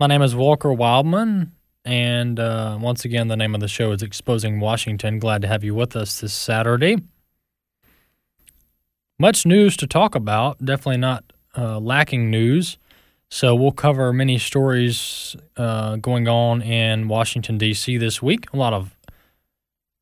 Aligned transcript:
My 0.00 0.06
name 0.06 0.22
is 0.22 0.32
Walker 0.32 0.68
Wildmon, 0.68 1.50
and 1.84 2.38
uh, 2.38 2.78
once 2.80 3.04
again, 3.04 3.26
the 3.26 3.36
name 3.36 3.52
of 3.56 3.60
the 3.60 3.66
show 3.66 3.90
is 3.90 4.00
Exposing 4.00 4.60
Washington. 4.60 5.18
Glad 5.18 5.42
to 5.42 5.48
have 5.48 5.64
you 5.64 5.74
with 5.74 5.96
us 5.96 6.20
this 6.20 6.32
Saturday. 6.32 6.98
Much 9.18 9.44
news 9.44 9.76
to 9.78 9.88
talk 9.88 10.14
about, 10.14 10.64
definitely 10.64 10.98
not 10.98 11.24
uh, 11.56 11.80
lacking 11.80 12.30
news. 12.30 12.78
So, 13.28 13.56
we'll 13.56 13.72
cover 13.72 14.12
many 14.12 14.38
stories 14.38 15.34
uh, 15.56 15.96
going 15.96 16.28
on 16.28 16.62
in 16.62 17.08
Washington, 17.08 17.58
D.C. 17.58 17.96
this 17.96 18.22
week. 18.22 18.46
A 18.52 18.56
lot 18.56 18.72
of 18.72 18.96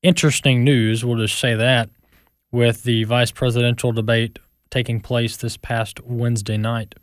interesting 0.02 0.62
news, 0.62 1.06
we'll 1.06 1.16
just 1.16 1.38
say 1.38 1.54
that, 1.54 1.88
with 2.52 2.82
the 2.82 3.04
vice 3.04 3.30
presidential 3.30 3.92
debate 3.92 4.40
taking 4.68 5.00
place 5.00 5.38
this 5.38 5.56
past 5.56 6.04
Wednesday 6.04 6.58
night 6.58 6.96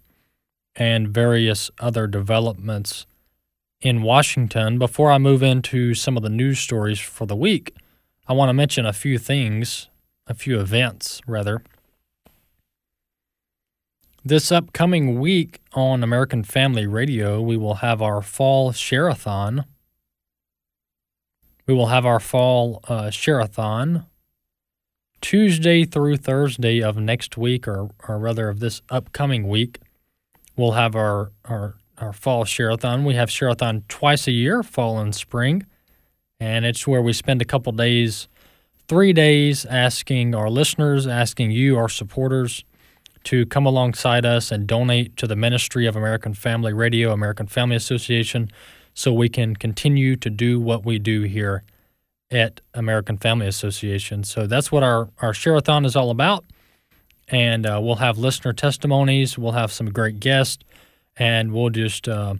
and 0.76 1.10
various 1.10 1.70
other 1.80 2.08
developments 2.08 3.06
in 3.82 4.02
Washington. 4.02 4.80
Before 4.80 5.12
I 5.12 5.18
move 5.18 5.44
into 5.44 5.94
some 5.94 6.18
of 6.18 6.24
the 6.24 6.30
news 6.30 6.60
stories 6.60 7.00
for 7.00 7.26
the 7.26 7.36
week, 7.36 7.76
I 8.28 8.34
want 8.34 8.50
to 8.50 8.54
mention 8.54 8.86
a 8.86 8.94
few 8.94 9.18
things, 9.18 9.90
a 10.26 10.34
few 10.34 10.60
events, 10.60 11.22
rather. 11.28 11.62
This 14.26 14.54
upcoming 14.54 15.20
week 15.20 15.60
on 15.74 16.02
American 16.02 16.44
Family 16.44 16.88
Radio, 16.88 17.42
we 17.42 17.58
will 17.58 17.76
have 17.76 18.02
our 18.02 18.22
fall 18.22 18.72
share-a-thon. 18.72 19.66
We 21.68 21.74
will 21.74 21.88
have 21.88 22.06
our 22.06 22.22
fall 22.22 22.80
uh, 22.88 23.10
share-a-thon 23.10 24.06
Tuesday 25.20 25.84
through 25.84 26.18
Thursday 26.18 26.82
of 26.82 26.98
next 26.98 27.38
week, 27.38 27.68
or, 27.68 27.90
or 28.08 28.18
rather 28.18 28.48
of 28.48 28.62
this 28.62 28.82
upcoming 28.90 29.50
week 29.50 29.80
we'll 30.56 30.72
have 30.72 30.96
our, 30.96 31.32
our, 31.46 31.76
our 31.98 32.14
fall 32.14 32.46
share-a-thon. 32.46 33.06
We 33.06 33.16
have 33.16 33.32
share-a-thon 33.32 33.86
twice 33.88 34.28
a 34.28 34.32
year, 34.32 34.64
fall 34.64 35.00
and 35.00 35.14
spring, 35.14 35.66
and 36.40 36.66
it's 36.66 36.88
where 36.88 37.02
we 37.02 37.14
spend 37.14 37.42
a 37.42 37.46
couple 37.46 37.72
days, 37.72 38.28
three 38.88 39.14
days, 39.14 39.66
asking 39.66 40.36
our 40.36 40.50
listeners, 40.50 41.08
asking 41.08 41.52
you, 41.52 41.78
our 41.78 41.90
supporters, 41.90 42.64
to 43.24 43.46
come 43.46 43.66
alongside 43.66 44.26
us 44.26 44.52
and 44.52 44.68
donate 44.68 45.16
to 45.16 45.26
the 45.28 45.36
Ministry 45.36 45.86
of 45.86 45.96
American 45.96 46.34
Family 46.34 46.74
Radio, 46.74 47.12
American 47.14 47.48
Family 47.48 47.78
Association, 47.78 48.52
so 48.94 49.14
we 49.14 49.30
can 49.30 49.56
continue 49.56 50.16
to 50.18 50.30
do 50.30 50.60
what 50.60 50.86
we 50.86 51.00
do 51.00 51.22
here 51.22 51.64
at 52.30 52.62
American 52.74 53.18
Family 53.18 53.48
Association. 53.48 54.24
So 54.24 54.46
that's 54.46 54.72
what 54.72 54.84
our, 54.84 55.10
our 55.20 55.34
share-a-thon 55.34 55.86
is 55.86 55.96
all 55.96 56.10
about 56.10 56.44
and 57.28 57.66
uh, 57.66 57.80
we'll 57.82 57.96
have 57.96 58.18
listener 58.18 58.54
testimonies. 58.54 59.38
We'll 59.38 59.54
have 59.54 59.72
some 59.72 59.90
great 59.90 60.20
guests, 60.20 60.64
and 61.16 61.52
we'll 61.52 61.70
just 61.70 62.08
uh, 62.08 62.36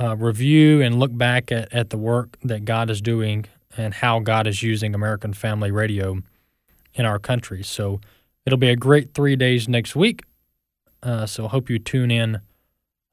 uh, 0.00 0.16
review 0.16 0.82
and 0.82 0.98
look 0.98 1.16
back 1.16 1.52
at, 1.52 1.72
at 1.72 1.90
the 1.90 1.98
work 1.98 2.36
that 2.42 2.64
God 2.64 2.90
is 2.90 3.00
doing 3.00 3.46
and 3.76 3.94
how 3.94 4.20
God 4.20 4.46
is 4.46 4.62
using 4.62 4.94
American 4.94 5.32
Family 5.32 5.70
Radio 5.70 6.22
in 6.94 7.04
our 7.04 7.18
country. 7.18 7.62
So 7.62 8.00
it'll 8.46 8.58
be 8.58 8.70
a 8.70 8.76
great 8.76 9.14
three 9.14 9.36
days 9.36 9.68
next 9.68 9.96
week. 9.96 10.22
Uh, 11.02 11.26
so 11.26 11.48
hope 11.48 11.68
you 11.68 11.78
tune 11.78 12.10
in 12.10 12.40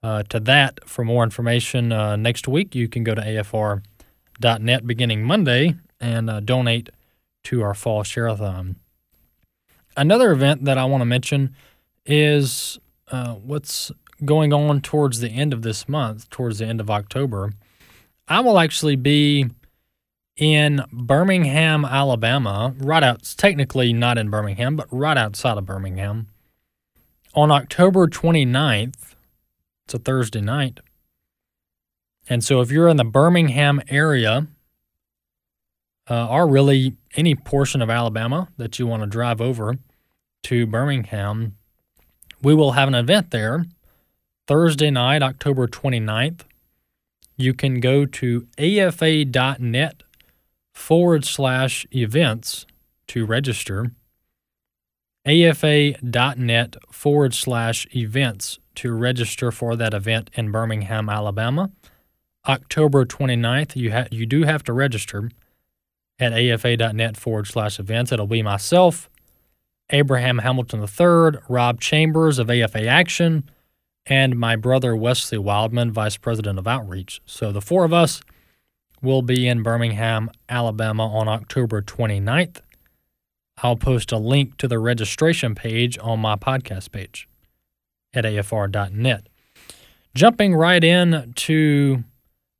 uh, 0.04 0.24
to 0.30 0.40
that 0.40 0.88
for 0.88 1.04
more 1.04 1.24
information 1.24 1.92
uh, 1.92 2.16
next 2.16 2.48
week. 2.48 2.74
You 2.74 2.88
can 2.88 3.04
go 3.04 3.14
to 3.16 3.22
afr.net 3.22 4.88
beginning 4.88 5.24
Monday 5.24 5.76
and 6.00 6.46
donate 6.46 6.90
to 7.44 7.62
our 7.62 7.74
fall 7.74 8.04
share-a-thon. 8.04 8.76
Another 9.98 10.32
event 10.32 10.66
that 10.66 10.78
I 10.78 10.86
want 10.86 11.02
to 11.02 11.06
mention 11.06 11.56
is 12.06 12.80
uh, 13.12 13.34
what's 13.36 13.92
going 14.24 14.54
on 14.54 14.82
towards 14.82 15.20
the 15.20 15.30
end 15.30 15.54
of 15.54 15.62
this 15.62 15.90
month, 15.90 16.30
towards 16.30 16.60
the 16.60 16.66
end 16.66 16.80
of 16.80 16.90
October. 16.90 17.52
I 18.28 18.40
will 18.40 18.60
actually 18.60 18.96
be 18.96 19.50
in 20.38 20.84
Birmingham, 20.92 21.86
Alabama, 21.86 22.74
right 22.78 23.04
out, 23.04 23.24
technically 23.38 23.94
not 23.94 24.18
in 24.18 24.30
Birmingham, 24.30 24.76
but 24.76 24.88
right 24.92 25.18
outside 25.18 25.58
of 25.58 25.66
Birmingham, 25.66 26.28
on 27.34 27.52
October 27.52 28.08
29th. 28.08 29.16
It's 29.86 29.94
a 29.94 30.00
Thursday 30.00 30.42
night. 30.42 30.80
And 32.30 32.44
so 32.44 32.62
if 32.62 32.72
you're 32.72 32.88
in 32.88 32.98
the 32.98 33.04
Birmingham 33.04 33.82
area, 33.90 34.48
uh, 36.10 36.28
or 36.28 36.48
really 36.48 36.96
any 37.16 37.36
portion 37.36 37.82
of 37.82 37.90
Alabama 37.90 38.48
that 38.58 38.80
you 38.80 38.88
want 38.88 39.04
to 39.04 39.08
drive 39.08 39.42
over 39.42 39.78
to 40.44 40.66
Birmingham, 40.66 41.56
we 42.42 42.54
will 42.54 42.72
have 42.72 42.88
an 42.88 42.96
event 42.96 43.32
there 43.32 43.66
Thursday 44.48 44.90
night, 44.90 45.22
October 45.22 45.68
29th. 45.68 46.42
You 47.38 47.54
can 47.54 47.80
go 47.80 48.06
to 48.06 48.48
afa.net 48.58 50.04
forward 50.74 51.26
slash 51.26 51.86
events 51.92 52.66
to 53.08 53.26
register. 53.26 53.92
afa.net 55.26 56.76
forward 56.92 57.34
slash 57.34 57.88
events 57.96 58.60
to 58.76 58.92
register 58.94 59.52
for 59.52 59.76
that 59.76 59.94
event 59.94 60.30
in 60.34 60.52
Birmingham, 60.52 61.10
Alabama. 61.10 61.72
October 62.48 63.06
29th, 63.06 63.76
you, 63.76 63.92
ha- 63.92 64.08
you 64.12 64.26
do 64.26 64.44
have 64.44 64.64
to 64.64 64.74
register 64.74 65.30
at 66.22 66.32
afa.net 66.32 67.18
forward 67.18 67.48
slash 67.48 67.80
events. 67.80 68.12
It'll 68.12 68.28
be 68.28 68.44
myself, 68.44 69.10
Abraham 69.90 70.38
Hamilton 70.38 70.82
III, 70.82 71.42
Rob 71.50 71.82
Chambers 71.82 72.38
of 72.40 72.50
AFA 72.50 72.86
Action, 72.86 73.50
and 74.06 74.40
my 74.40 74.56
brother 74.56 74.96
Wesley 74.96 75.40
Wildmon, 75.40 75.92
Vice 75.92 76.18
President 76.18 76.60
of 76.60 76.68
Outreach. 76.68 77.22
So 77.26 77.52
the 77.52 77.62
four 77.62 77.84
of 77.84 77.92
us 77.92 78.22
will 79.02 79.24
be 79.24 79.48
in 79.48 79.64
Birmingham, 79.64 80.30
Alabama 80.48 81.08
on 81.08 81.28
October 81.28 81.82
29th. 81.82 82.62
I'll 83.64 83.76
post 83.76 84.12
a 84.12 84.18
link 84.18 84.58
to 84.58 84.68
the 84.68 84.80
registration 84.80 85.56
page 85.56 85.98
on 86.02 86.20
my 86.20 86.36
podcast 86.36 86.92
page 86.92 87.28
at 88.14 88.26
afr.net. 88.26 89.28
Jumping 90.14 90.56
right 90.56 90.84
in 90.84 91.34
to 91.36 92.04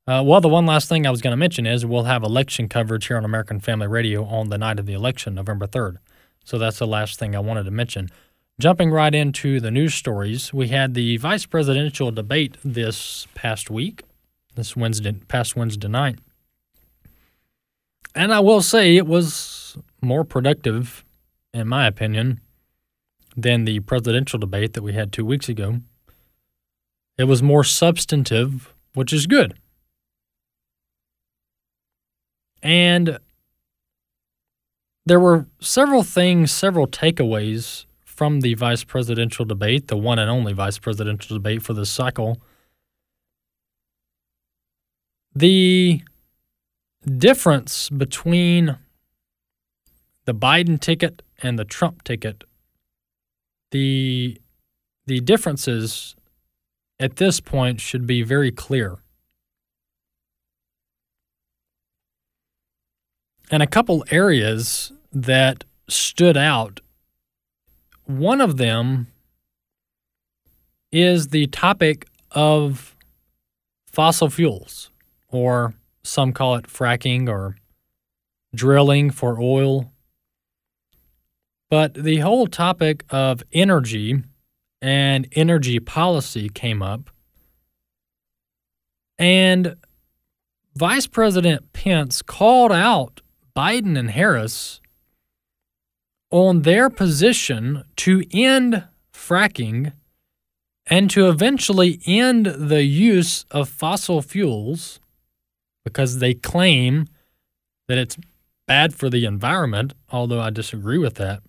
uh, 0.06 0.22
well, 0.24 0.40
the 0.40 0.48
one 0.48 0.66
last 0.66 0.88
thing 0.88 1.06
I 1.06 1.10
was 1.10 1.22
going 1.22 1.32
to 1.32 1.36
mention 1.36 1.64
is 1.64 1.86
we'll 1.86 2.04
have 2.04 2.24
election 2.24 2.68
coverage 2.68 3.06
here 3.06 3.16
on 3.16 3.24
American 3.24 3.60
Family 3.60 3.86
Radio 3.86 4.24
on 4.24 4.48
the 4.48 4.58
night 4.58 4.78
of 4.80 4.86
the 4.86 4.94
election, 4.94 5.34
November 5.34 5.66
3rd. 5.66 5.98
So 6.44 6.58
that's 6.58 6.78
the 6.80 6.86
last 6.86 7.18
thing 7.18 7.36
I 7.36 7.38
wanted 7.38 7.64
to 7.64 7.70
mention. 7.70 8.08
Jumping 8.60 8.90
right 8.90 9.14
into 9.14 9.60
the 9.60 9.70
news 9.70 9.94
stories, 9.94 10.52
we 10.52 10.68
had 10.68 10.94
the 10.94 11.16
vice 11.18 11.46
presidential 11.46 12.10
debate 12.10 12.56
this 12.64 13.28
past 13.34 13.70
week, 13.70 14.02
this 14.56 14.76
Wednesday, 14.76 15.12
past 15.28 15.54
Wednesday 15.54 15.88
night. 15.88 16.18
And 18.14 18.34
I 18.34 18.40
will 18.40 18.60
say 18.60 18.96
it 18.96 19.06
was 19.06 19.78
more 20.02 20.24
productive, 20.24 21.04
in 21.54 21.68
my 21.68 21.86
opinion, 21.86 22.40
than 23.36 23.64
the 23.64 23.80
presidential 23.80 24.38
debate 24.38 24.74
that 24.74 24.82
we 24.82 24.92
had 24.92 25.12
two 25.12 25.24
weeks 25.24 25.48
ago. 25.48 25.80
It 27.16 27.24
was 27.24 27.42
more 27.42 27.64
substantive, 27.64 28.74
which 28.94 29.12
is 29.12 29.26
good. 29.26 29.54
And 32.62 33.18
there 35.04 35.18
were 35.18 35.46
several 35.60 36.02
things, 36.02 36.52
several 36.52 36.86
takeaways 36.86 37.86
from 38.04 38.40
the 38.40 38.54
vice 38.54 38.84
presidential 38.84 39.44
debate, 39.44 39.88
the 39.88 39.96
one 39.96 40.18
and 40.18 40.30
only 40.30 40.52
vice 40.52 40.78
presidential 40.78 41.36
debate 41.36 41.62
for 41.62 41.74
this 41.74 41.90
cycle, 41.90 42.40
the 45.34 46.02
difference 47.18 47.88
between 47.90 48.78
the 50.24 50.34
Biden 50.34 50.78
ticket 50.78 51.22
and 51.42 51.58
the 51.58 51.64
Trump 51.64 52.04
ticket, 52.04 52.44
the 53.72 54.38
the 55.06 55.20
differences 55.20 56.14
at 57.00 57.16
this 57.16 57.40
point 57.40 57.80
should 57.80 58.06
be 58.06 58.22
very 58.22 58.52
clear. 58.52 59.01
And 63.52 63.62
a 63.62 63.66
couple 63.66 64.02
areas 64.10 64.92
that 65.12 65.64
stood 65.86 66.38
out. 66.38 66.80
One 68.06 68.40
of 68.40 68.56
them 68.56 69.08
is 70.90 71.28
the 71.28 71.48
topic 71.48 72.06
of 72.30 72.96
fossil 73.86 74.30
fuels, 74.30 74.90
or 75.28 75.74
some 76.02 76.32
call 76.32 76.54
it 76.54 76.64
fracking 76.64 77.28
or 77.28 77.56
drilling 78.54 79.10
for 79.10 79.38
oil. 79.38 79.92
But 81.68 81.92
the 81.92 82.18
whole 82.18 82.46
topic 82.46 83.04
of 83.10 83.42
energy 83.52 84.22
and 84.80 85.28
energy 85.32 85.78
policy 85.78 86.48
came 86.48 86.82
up. 86.82 87.10
And 89.18 89.76
Vice 90.74 91.06
President 91.06 91.74
Pence 91.74 92.22
called 92.22 92.72
out 92.72 93.20
Biden 93.56 93.98
and 93.98 94.10
Harris 94.10 94.80
on 96.30 96.62
their 96.62 96.88
position 96.88 97.84
to 97.96 98.24
end 98.32 98.84
fracking 99.12 99.92
and 100.86 101.10
to 101.10 101.28
eventually 101.28 102.00
end 102.06 102.46
the 102.46 102.84
use 102.84 103.44
of 103.50 103.68
fossil 103.68 104.22
fuels 104.22 104.98
because 105.84 106.18
they 106.18 106.34
claim 106.34 107.06
that 107.88 107.98
it's 107.98 108.16
bad 108.66 108.94
for 108.94 109.10
the 109.10 109.24
environment, 109.24 109.94
although 110.10 110.40
I 110.40 110.50
disagree 110.50 110.98
with 110.98 111.14
that. 111.16 111.42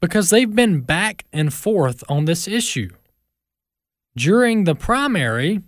Because 0.00 0.30
they've 0.30 0.54
been 0.54 0.80
back 0.80 1.24
and 1.32 1.54
forth 1.54 2.02
on 2.08 2.24
this 2.24 2.48
issue. 2.48 2.90
During 4.16 4.64
the 4.64 4.74
primary, 4.74 5.62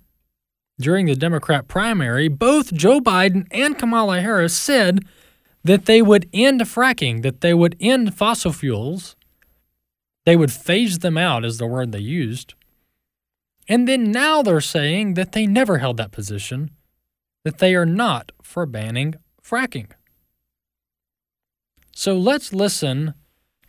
during 0.79 1.07
the 1.07 1.15
Democrat 1.15 1.69
primary, 1.69 2.29
both 2.29 2.73
Joe 2.73 3.01
Biden 3.01 3.47
and 3.51 3.79
Kamala 3.79 4.21
Harris 4.21 4.57
said 4.57 5.05
that 5.63 5.87
they 5.87 6.03
would 6.03 6.29
end 6.33 6.61
fracking, 6.63 7.23
that 7.23 7.41
they 7.41 7.55
would 7.55 7.77
end 7.81 8.15
fossil 8.15 8.53
fuels, 8.53 9.17
they 10.27 10.37
would 10.37 10.53
phase 10.53 11.01
them 11.01 11.17
out, 11.17 11.45
is 11.45 11.59
the 11.59 11.67
word 11.67 11.93
they 11.93 11.99
used. 11.99 12.55
And 13.69 13.89
then 13.89 14.11
now 14.11 14.43
they're 14.43 14.61
saying 14.61 15.15
that 15.15 15.33
they 15.33 15.47
never 15.47 15.79
held 15.79 15.97
that 15.97 16.13
position, 16.13 16.71
that 17.45 17.59
they 17.59 17.75
are 17.75 17.87
not 17.87 18.33
for 18.43 18.67
banning 18.67 19.15
fracking. 19.43 19.91
So 21.95 22.17
let's 22.17 22.53
listen 22.53 23.15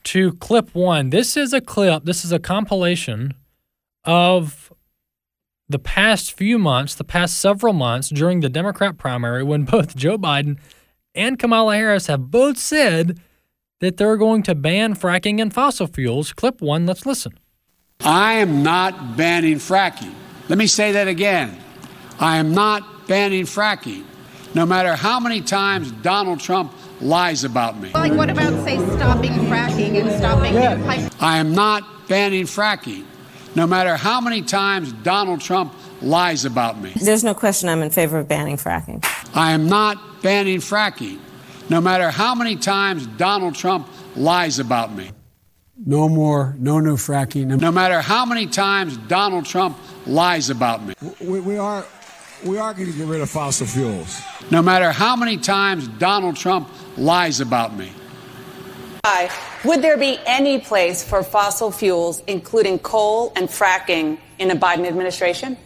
to 0.05 0.33
clip 0.33 0.73
one. 0.73 1.11
This 1.11 1.37
is 1.37 1.53
a 1.53 1.61
clip, 1.61 2.05
this 2.05 2.25
is 2.25 2.31
a 2.31 2.39
compilation 2.39 3.33
of 4.03 4.71
the 5.67 5.79
past 5.79 6.33
few 6.33 6.59
months, 6.59 6.95
the 6.95 7.03
past 7.03 7.37
several 7.37 7.73
months 7.73 8.09
during 8.09 8.39
the 8.39 8.49
Democrat 8.49 8.97
primary 8.97 9.43
when 9.43 9.63
both 9.65 9.95
Joe 9.95 10.17
Biden 10.17 10.57
and 11.13 11.39
Kamala 11.39 11.75
Harris 11.75 12.07
have 12.07 12.29
both 12.29 12.57
said 12.57 13.19
that 13.79 13.97
they're 13.97 14.17
going 14.17 14.43
to 14.43 14.55
ban 14.55 14.95
fracking 14.95 15.41
and 15.41 15.53
fossil 15.53 15.87
fuels. 15.87 16.33
Clip 16.33 16.61
one, 16.61 16.85
let's 16.85 17.05
listen. 17.05 17.37
I 18.01 18.33
am 18.33 18.63
not 18.63 19.15
banning 19.15 19.55
fracking. 19.55 20.13
Let 20.49 20.57
me 20.57 20.67
say 20.67 20.91
that 20.93 21.07
again. 21.07 21.57
I 22.19 22.37
am 22.37 22.53
not 22.53 23.07
banning 23.07 23.45
fracking, 23.45 24.03
no 24.53 24.65
matter 24.65 24.95
how 24.95 25.19
many 25.19 25.41
times 25.41 25.91
Donald 25.91 26.39
Trump 26.39 26.73
lies 27.01 27.43
about 27.43 27.79
me. 27.79 27.91
Like, 27.91 28.13
what 28.13 28.29
about, 28.29 28.53
say, 28.63 28.77
stopping 28.95 29.33
fracking 29.49 29.99
and 29.99 30.11
stopping 30.17 30.53
yeah. 30.53 30.75
pipe? 30.85 31.11
I 31.19 31.37
am 31.37 31.53
not 31.53 32.07
banning 32.07 32.45
fracking, 32.45 33.05
no 33.55 33.65
matter 33.65 33.95
how 33.95 34.19
many 34.21 34.41
times 34.41 34.91
Donald 34.91 35.41
Trump 35.41 35.73
lies 36.01 36.45
about 36.45 36.79
me. 36.79 36.91
There's 36.95 37.23
no 37.23 37.33
question 37.33 37.69
I'm 37.69 37.81
in 37.81 37.89
favor 37.89 38.17
of 38.19 38.27
banning 38.27 38.57
fracking. 38.57 39.03
I 39.33 39.51
am 39.51 39.67
not 39.67 40.21
banning 40.21 40.59
fracking, 40.59 41.19
no 41.69 41.81
matter 41.81 42.11
how 42.11 42.35
many 42.35 42.55
times 42.55 43.07
Donald 43.07 43.55
Trump 43.55 43.87
lies 44.15 44.59
about 44.59 44.93
me. 44.93 45.11
No 45.77 46.07
more, 46.07 46.55
no 46.57 46.79
new 46.79 46.95
fracking. 46.95 47.59
No 47.59 47.71
matter 47.71 47.99
how 48.01 48.25
many 48.25 48.47
times 48.47 48.95
Donald 48.95 49.45
Trump 49.45 49.77
lies 50.05 50.49
about 50.49 50.83
me. 50.85 50.93
We, 51.19 51.41
we 51.41 51.57
are, 51.57 51.85
we 52.45 52.57
are 52.57 52.73
going 52.73 52.91
to 52.91 52.97
get 52.97 53.07
rid 53.07 53.19
of 53.19 53.29
fossil 53.29 53.67
fuels. 53.67 54.21
No 54.51 54.61
matter 54.61 54.91
how 54.91 55.17
many 55.17 55.37
times 55.37 55.89
Donald 55.89 56.37
Trump 56.37 56.69
lies 56.97 57.41
about 57.41 57.75
me. 57.75 57.91
Would 59.65 59.81
there 59.81 59.97
be 59.97 60.19
any 60.27 60.59
place 60.59 61.03
for 61.03 61.23
fossil 61.23 61.71
fuels, 61.71 62.21
including 62.27 62.77
coal 62.79 63.33
and 63.35 63.49
fracking, 63.49 64.19
in 64.37 64.51
a 64.51 64.55
Biden 64.55 64.85
administration? 64.85 65.57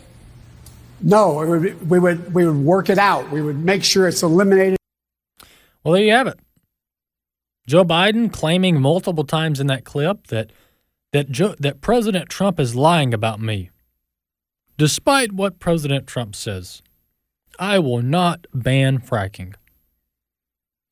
No, 1.02 1.34
would, 1.34 1.90
we 1.90 2.00
would 2.00 2.34
we 2.34 2.46
would 2.46 2.58
work 2.58 2.90
it 2.90 2.98
out. 2.98 3.30
We 3.32 3.42
would 3.42 3.64
make 3.64 3.84
sure 3.84 4.08
it's 4.08 4.24
eliminated. 4.24 4.78
Well, 5.84 5.94
there 5.94 6.04
you 6.04 6.12
have 6.12 6.28
it. 6.28 6.40
Joe 7.68 7.84
Biden 7.84 8.32
claiming 8.32 8.80
multiple 8.80 9.24
times 9.24 9.60
in 9.60 9.68
that 9.68 9.86
clip 9.86 10.28
that 10.28 10.52
that 11.12 11.30
Joe, 11.30 11.56
that 11.60 11.82
President 11.82 12.30
Trump 12.30 12.60
is 12.60 12.76
lying 12.76 13.14
about 13.14 13.42
me. 13.42 13.70
Despite 14.78 15.34
what 15.34 15.60
President 15.60 16.08
Trump 16.08 16.36
says, 16.36 16.82
I 17.60 17.80
will 17.80 18.02
not 18.02 18.48
ban 18.54 19.00
fracking. 19.00 19.56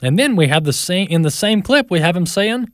And 0.01 0.19
then 0.19 0.35
we 0.35 0.47
have 0.47 0.65
the 0.65 0.73
same 0.73 1.07
in 1.09 1.21
the 1.21 1.31
same 1.31 1.61
clip 1.61 1.89
we 1.89 1.99
have 1.99 2.15
him 2.15 2.25
saying 2.25 2.67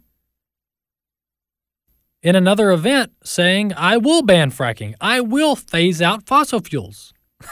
in 2.24 2.36
another 2.36 2.72
event 2.72 3.12
saying, 3.24 3.74
I 3.76 3.98
will 3.98 4.24
ban 4.24 4.50
fracking. 4.50 4.96
I 5.00 5.22
will 5.22 5.56
phase 5.56 6.02
out 6.02 6.26
fossil 6.26 6.62
fuels. 6.62 7.14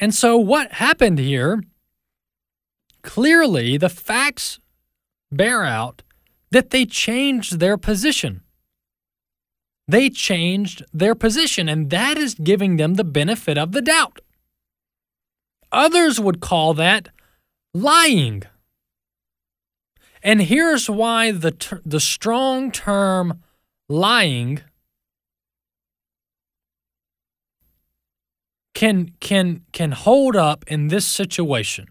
and 0.00 0.14
so 0.14 0.38
what 0.38 0.72
happened 0.72 1.18
here 1.18 1.60
Clearly, 3.02 3.76
the 3.76 3.88
facts 3.88 4.60
bear 5.30 5.64
out 5.64 6.02
that 6.50 6.70
they 6.70 6.86
changed 6.86 7.58
their 7.58 7.76
position. 7.76 8.42
They 9.88 10.08
changed 10.08 10.84
their 10.92 11.14
position, 11.14 11.68
and 11.68 11.90
that 11.90 12.16
is 12.16 12.34
giving 12.34 12.76
them 12.76 12.94
the 12.94 13.04
benefit 13.04 13.58
of 13.58 13.72
the 13.72 13.82
doubt. 13.82 14.20
Others 15.72 16.20
would 16.20 16.40
call 16.40 16.74
that 16.74 17.08
lying. 17.74 18.44
And 20.22 20.42
here's 20.42 20.88
why 20.88 21.32
the, 21.32 21.50
ter- 21.50 21.82
the 21.84 22.00
strong 22.00 22.70
term 22.70 23.42
lying 23.88 24.60
can, 28.74 29.12
can, 29.20 29.62
can 29.72 29.92
hold 29.92 30.36
up 30.36 30.64
in 30.68 30.88
this 30.88 31.06
situation. 31.06 31.88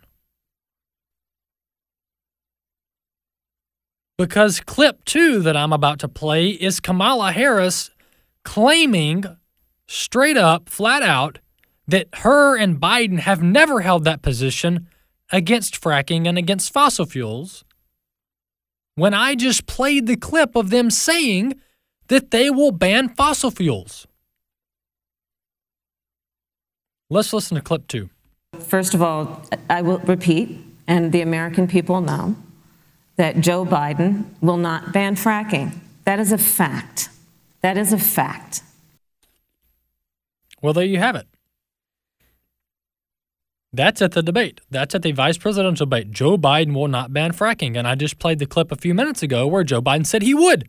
because 4.21 4.59
clip 4.59 5.03
two 5.03 5.39
that 5.39 5.57
I'm 5.57 5.73
about 5.73 5.97
to 6.01 6.07
play 6.07 6.49
is 6.49 6.79
Kamala 6.79 7.31
Harris 7.31 7.89
claiming 8.45 9.25
straight 9.87 10.37
up, 10.37 10.69
flat 10.69 11.01
out, 11.01 11.39
that 11.87 12.07
her 12.17 12.55
and 12.55 12.79
Biden 12.79 13.17
have 13.17 13.41
never 13.41 13.81
held 13.81 14.03
that 14.03 14.21
position 14.21 14.87
against 15.31 15.81
fracking 15.81 16.27
and 16.27 16.37
against 16.37 16.71
fossil 16.71 17.07
fuels. 17.07 17.65
When 18.95 19.13
I 19.13 19.35
just 19.35 19.65
played 19.65 20.07
the 20.07 20.17
clip 20.17 20.55
of 20.55 20.69
them 20.69 20.89
saying 20.89 21.55
that 22.07 22.31
they 22.31 22.49
will 22.49 22.71
ban 22.71 23.09
fossil 23.09 23.51
fuels. 23.51 24.05
Let's 27.09 27.33
listen 27.33 27.55
to 27.55 27.61
clip 27.61 27.87
two. 27.87 28.09
First 28.59 28.93
of 28.93 29.01
all, 29.01 29.45
I 29.69 29.81
will 29.81 29.99
repeat, 29.99 30.57
and 30.87 31.11
the 31.11 31.21
American 31.21 31.67
people 31.67 32.01
know 32.01 32.35
that 33.15 33.39
Joe 33.39 33.65
Biden 33.65 34.25
will 34.41 34.57
not 34.57 34.91
ban 34.91 35.15
fracking. 35.15 35.73
That 36.05 36.19
is 36.19 36.31
a 36.31 36.37
fact. 36.37 37.09
That 37.61 37.77
is 37.77 37.93
a 37.93 37.97
fact. 37.97 38.63
Well, 40.61 40.73
there 40.73 40.85
you 40.85 40.97
have 40.97 41.15
it. 41.15 41.27
That's 43.73 44.01
at 44.01 44.13
the 44.13 44.23
debate. 44.23 44.61
That's 44.71 44.95
at 44.95 45.03
the 45.03 45.11
vice 45.13 45.37
presidential 45.37 45.85
debate. 45.85 46.11
Joe 46.11 46.37
Biden 46.37 46.73
will 46.75 46.87
not 46.89 47.13
ban 47.13 47.33
fracking. 47.33 47.77
And 47.77 47.87
I 47.87 47.95
just 47.95 48.19
played 48.19 48.39
the 48.39 48.45
clip 48.47 48.71
a 48.71 48.75
few 48.75 48.93
minutes 48.93 49.23
ago 49.23 49.47
where 49.47 49.63
Joe 49.63 49.81
Biden 49.81 50.05
said 50.05 50.23
he 50.23 50.33
would. 50.33 50.67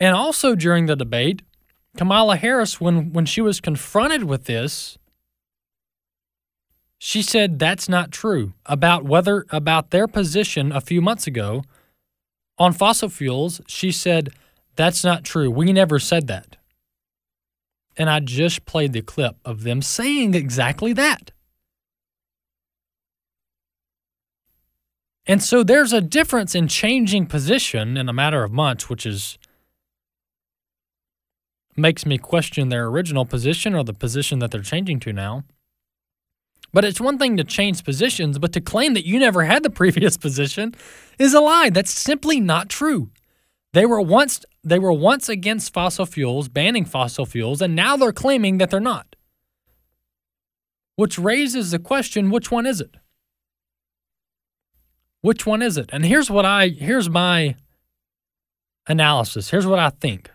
And 0.00 0.16
also 0.16 0.54
during 0.54 0.86
the 0.86 0.96
debate, 0.96 1.42
Kamala 1.96 2.36
Harris, 2.36 2.80
when, 2.80 3.12
when 3.12 3.26
she 3.26 3.40
was 3.40 3.60
confronted 3.60 4.24
with 4.24 4.44
this, 4.46 4.98
she 6.98 7.22
said 7.22 7.58
that's 7.58 7.88
not 7.88 8.10
true 8.12 8.54
about 8.66 9.04
whether 9.04 9.46
about 9.50 9.90
their 9.90 10.08
position 10.08 10.72
a 10.72 10.80
few 10.80 11.00
months 11.02 11.26
ago 11.26 11.62
On 12.58 12.72
fossil 12.72 13.08
fuels, 13.08 13.60
she 13.66 13.90
said, 13.90 14.30
That's 14.76 15.04
not 15.04 15.24
true. 15.24 15.50
We 15.50 15.72
never 15.72 15.98
said 15.98 16.26
that. 16.26 16.56
And 17.96 18.10
I 18.10 18.20
just 18.20 18.64
played 18.64 18.92
the 18.92 19.02
clip 19.02 19.36
of 19.44 19.62
them 19.62 19.80
saying 19.80 20.34
exactly 20.34 20.92
that. 20.94 21.30
And 25.26 25.42
so 25.42 25.62
there's 25.62 25.92
a 25.92 26.00
difference 26.00 26.54
in 26.54 26.68
changing 26.68 27.26
position 27.26 27.96
in 27.96 28.08
a 28.08 28.12
matter 28.12 28.44
of 28.44 28.52
months, 28.52 28.90
which 28.90 29.06
is 29.06 29.38
makes 31.76 32.06
me 32.06 32.18
question 32.18 32.68
their 32.68 32.86
original 32.86 33.24
position 33.24 33.74
or 33.74 33.82
the 33.82 33.94
position 33.94 34.38
that 34.38 34.50
they're 34.50 34.60
changing 34.60 35.00
to 35.00 35.12
now. 35.12 35.44
But 36.72 36.84
it's 36.84 37.00
one 37.00 37.18
thing 37.18 37.36
to 37.36 37.44
change 37.44 37.84
positions, 37.84 38.38
but 38.38 38.52
to 38.52 38.60
claim 38.60 38.94
that 38.94 39.06
you 39.06 39.18
never 39.18 39.44
had 39.44 39.62
the 39.62 39.70
previous 39.82 40.16
position 40.16 40.74
is 41.18 41.34
a 41.34 41.40
lie. 41.40 41.70
That's 41.70 41.90
simply 41.90 42.38
not 42.40 42.68
true. 42.68 43.10
They 43.72 43.86
were 43.86 44.00
once 44.00 44.44
they 44.64 44.78
were 44.78 44.92
once 44.92 45.28
against 45.28 45.72
fossil 45.72 46.06
fuels, 46.06 46.48
banning 46.48 46.84
fossil 46.84 47.26
fuels, 47.26 47.60
and 47.60 47.76
now 47.76 47.96
they're 47.96 48.12
claiming 48.12 48.58
that 48.58 48.70
they're 48.70 48.80
not. 48.80 49.14
Which 50.96 51.18
raises 51.18 51.70
the 51.70 51.78
question, 51.78 52.30
which 52.30 52.50
one 52.50 52.66
is 52.66 52.80
it? 52.80 52.96
Which 55.20 55.46
one 55.46 55.62
is 55.62 55.76
it? 55.76 55.90
And 55.92 56.04
here's 56.04 56.30
what 56.30 56.44
I 56.44 56.68
here's 56.68 57.08
my 57.08 57.56
analysis. 58.86 59.50
Here's 59.50 59.66
what 59.66 59.78
I 59.78 59.90
think. 59.90 60.30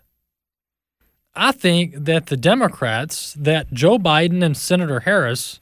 I 1.35 1.51
think 1.51 1.93
that 1.95 2.25
the 2.25 2.37
Democrats, 2.37 3.33
that 3.35 3.71
Joe 3.71 3.97
Biden 3.97 4.43
and 4.43 4.57
Senator 4.57 5.01
Harris, 5.01 5.59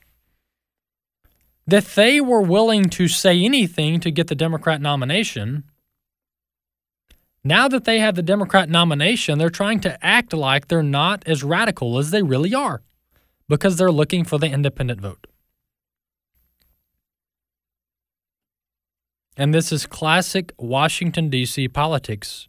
that 1.66 1.84
they 1.94 2.20
were 2.20 2.40
willing 2.40 2.86
to 2.86 3.06
say 3.06 3.44
anything 3.44 4.00
to 4.00 4.10
get 4.10 4.28
the 4.28 4.34
Democrat 4.34 4.80
nomination. 4.80 5.64
Now 7.44 7.68
that 7.68 7.84
they 7.84 8.00
have 8.00 8.14
the 8.14 8.22
Democrat 8.22 8.68
nomination, 8.68 9.38
they're 9.38 9.50
trying 9.50 9.80
to 9.80 10.04
act 10.04 10.32
like 10.32 10.68
they're 10.68 10.82
not 10.82 11.22
as 11.26 11.44
radical 11.44 11.98
as 11.98 12.10
they 12.10 12.22
really 12.22 12.54
are 12.54 12.82
because 13.48 13.76
they're 13.76 13.92
looking 13.92 14.24
for 14.24 14.38
the 14.38 14.48
independent 14.48 15.00
vote. 15.00 15.26
And 19.36 19.54
this 19.54 19.70
is 19.70 19.86
classic 19.86 20.52
Washington, 20.58 21.30
D.C. 21.30 21.68
politics. 21.68 22.48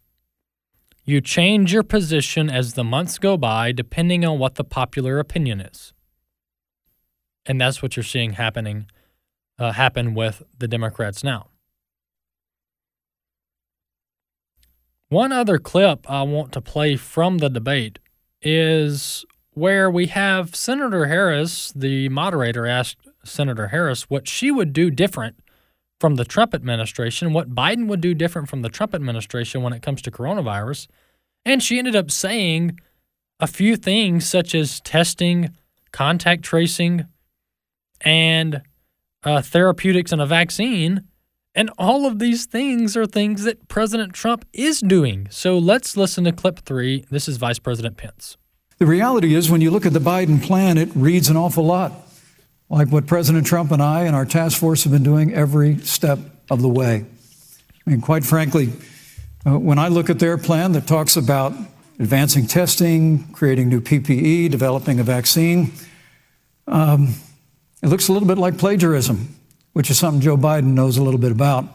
You 1.05 1.21
change 1.21 1.71
your 1.71 1.83
position 1.83 2.49
as 2.49 2.73
the 2.73 2.83
months 2.83 3.19
go 3.19 3.37
by, 3.37 3.71
depending 3.71 4.25
on 4.25 4.39
what 4.39 4.55
the 4.55 4.63
popular 4.63 5.19
opinion 5.19 5.61
is. 5.61 5.93
And 7.45 7.61
that's 7.61 7.81
what 7.81 7.95
you're 7.95 8.03
seeing 8.03 8.33
happening 8.33 8.87
uh, 9.59 9.71
happen 9.73 10.13
with 10.13 10.43
the 10.57 10.67
Democrats 10.67 11.23
now. 11.23 11.47
One 15.09 15.31
other 15.31 15.57
clip 15.57 16.09
I 16.09 16.21
want 16.21 16.51
to 16.51 16.61
play 16.61 16.95
from 16.95 17.39
the 17.39 17.49
debate 17.49 17.97
is 18.43 19.25
where 19.53 19.89
we 19.89 20.05
have 20.07 20.55
Senator 20.55 21.07
Harris, 21.07 21.73
the 21.75 22.09
moderator, 22.09 22.67
asked 22.67 22.97
Senator 23.23 23.69
Harris 23.69 24.03
what 24.03 24.27
she 24.27 24.51
would 24.51 24.71
do 24.71 24.91
different 24.91 25.39
from 25.99 26.15
the 26.15 26.25
Trump 26.25 26.53
administration, 26.53 27.33
what 27.33 27.55
Biden 27.55 27.87
would 27.87 28.01
do 28.01 28.13
different 28.13 28.49
from 28.49 28.61
the 28.61 28.69
Trump 28.69 28.93
administration 28.93 29.63
when 29.63 29.73
it 29.73 29.81
comes 29.81 30.01
to 30.03 30.11
coronavirus. 30.11 30.87
And 31.43 31.63
she 31.63 31.79
ended 31.79 31.95
up 31.95 32.11
saying 32.11 32.79
a 33.39 33.47
few 33.47 33.75
things 33.75 34.29
such 34.29 34.53
as 34.53 34.79
testing, 34.81 35.49
contact 35.91 36.43
tracing, 36.43 37.05
and 38.01 38.61
uh, 39.23 39.41
therapeutics 39.41 40.11
and 40.11 40.21
a 40.21 40.25
vaccine. 40.27 41.03
And 41.55 41.69
all 41.77 42.05
of 42.05 42.19
these 42.19 42.45
things 42.45 42.95
are 42.95 43.05
things 43.05 43.43
that 43.43 43.67
President 43.67 44.13
Trump 44.13 44.45
is 44.53 44.79
doing. 44.79 45.27
So 45.31 45.57
let's 45.57 45.97
listen 45.97 46.23
to 46.25 46.31
clip 46.31 46.59
three. 46.59 47.05
This 47.09 47.27
is 47.27 47.37
Vice 47.37 47.59
President 47.59 47.97
Pence. 47.97 48.37
The 48.77 48.85
reality 48.85 49.35
is, 49.35 49.49
when 49.51 49.59
you 49.59 49.71
look 49.71 49.85
at 49.85 49.93
the 49.93 49.99
Biden 49.99 50.41
plan, 50.41 50.77
it 50.77 50.89
reads 50.95 51.29
an 51.29 51.35
awful 51.35 51.65
lot 51.65 51.91
like 52.69 52.89
what 52.89 53.07
President 53.07 53.45
Trump 53.45 53.71
and 53.71 53.81
I 53.81 54.03
and 54.03 54.15
our 54.15 54.25
task 54.25 54.59
force 54.59 54.83
have 54.83 54.93
been 54.93 55.03
doing 55.03 55.33
every 55.33 55.79
step 55.79 56.19
of 56.49 56.61
the 56.61 56.69
way. 56.69 57.05
I 57.85 57.89
mean, 57.89 58.01
quite 58.01 58.23
frankly, 58.23 58.71
uh, 59.45 59.57
when 59.57 59.79
I 59.79 59.87
look 59.87 60.09
at 60.09 60.19
their 60.19 60.37
plan 60.37 60.73
that 60.73 60.85
talks 60.85 61.17
about 61.17 61.53
advancing 61.99 62.45
testing, 62.45 63.27
creating 63.33 63.69
new 63.69 63.81
PPE, 63.81 64.51
developing 64.51 64.99
a 64.99 65.03
vaccine, 65.03 65.73
um, 66.67 67.15
it 67.81 67.87
looks 67.87 68.07
a 68.07 68.13
little 68.13 68.27
bit 68.27 68.37
like 68.37 68.57
plagiarism, 68.57 69.35
which 69.73 69.89
is 69.89 69.97
something 69.97 70.21
Joe 70.21 70.37
Biden 70.37 70.73
knows 70.73 70.97
a 70.97 71.03
little 71.03 71.19
bit 71.19 71.31
about. 71.31 71.65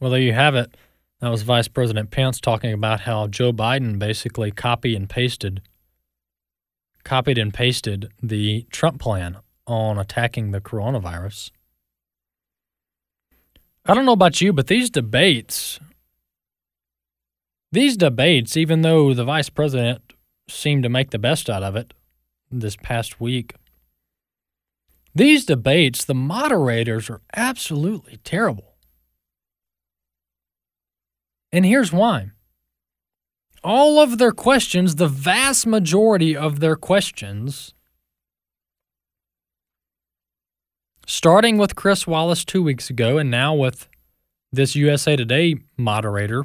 Well, 0.00 0.10
there 0.10 0.20
you 0.20 0.32
have 0.32 0.54
it. 0.54 0.76
That 1.20 1.30
was 1.30 1.42
Vice 1.42 1.68
President 1.68 2.10
Pence 2.10 2.40
talking 2.40 2.72
about 2.72 3.00
how 3.00 3.26
Joe 3.26 3.52
Biden 3.52 3.98
basically 3.98 4.50
copy 4.50 4.94
and 4.94 5.08
pasted 5.08 5.62
copied 7.04 7.38
and 7.38 7.52
pasted 7.52 8.10
the 8.22 8.66
Trump 8.70 9.00
plan 9.00 9.38
on 9.66 9.98
attacking 9.98 10.50
the 10.50 10.60
coronavirus. 10.60 11.50
I 13.86 13.94
don't 13.94 14.06
know 14.06 14.12
about 14.12 14.40
you, 14.40 14.52
but 14.52 14.66
these 14.66 14.88
debates, 14.88 15.78
these 17.70 17.96
debates, 17.96 18.56
even 18.56 18.82
though 18.82 19.12
the 19.12 19.24
vice 19.24 19.50
president 19.50 20.14
seemed 20.48 20.82
to 20.82 20.88
make 20.88 21.10
the 21.10 21.18
best 21.18 21.50
out 21.50 21.62
of 21.62 21.76
it 21.76 21.92
this 22.50 22.76
past 22.76 23.20
week, 23.20 23.54
these 25.14 25.44
debates, 25.44 26.04
the 26.04 26.14
moderators 26.14 27.08
are 27.08 27.20
absolutely 27.36 28.18
terrible. 28.24 28.74
And 31.52 31.64
here's 31.64 31.92
why 31.92 32.30
all 33.62 33.98
of 33.98 34.18
their 34.18 34.32
questions, 34.32 34.96
the 34.96 35.08
vast 35.08 35.66
majority 35.66 36.36
of 36.36 36.60
their 36.60 36.76
questions, 36.76 37.72
starting 41.06 41.56
with 41.56 41.74
Chris 41.74 42.06
Wallace 42.06 42.44
two 42.44 42.62
weeks 42.62 42.90
ago 42.90 43.16
and 43.16 43.30
now 43.30 43.54
with 43.54 43.88
this 44.52 44.76
USA 44.76 45.16
Today 45.16 45.56
moderator, 45.78 46.44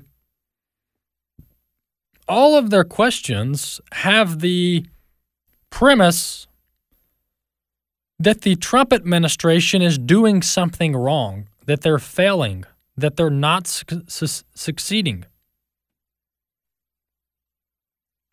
all 2.28 2.56
of 2.56 2.70
their 2.70 2.84
questions 2.84 3.82
have 3.92 4.40
the 4.40 4.86
premise 5.72 6.48
that 8.20 8.42
the 8.42 8.56
Trump 8.56 8.92
administration 8.92 9.82
is 9.82 9.98
doing 9.98 10.42
something 10.42 10.96
wrong, 10.96 11.48
that 11.66 11.82
they're 11.82 12.00
failing, 12.00 12.66
that 12.98 13.16
they're 13.16 13.30
not 13.30 13.66
su- 13.66 14.04
su- 14.08 14.44
succeeding. 14.54 15.26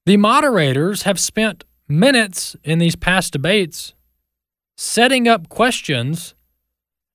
The 0.04 0.16
moderators 0.16 1.02
have 1.02 1.20
spent 1.20 1.64
minutes 1.88 2.56
in 2.64 2.78
these 2.78 2.96
past 2.96 3.32
debates 3.32 3.94
setting 4.76 5.28
up 5.28 5.48
questions 5.48 6.34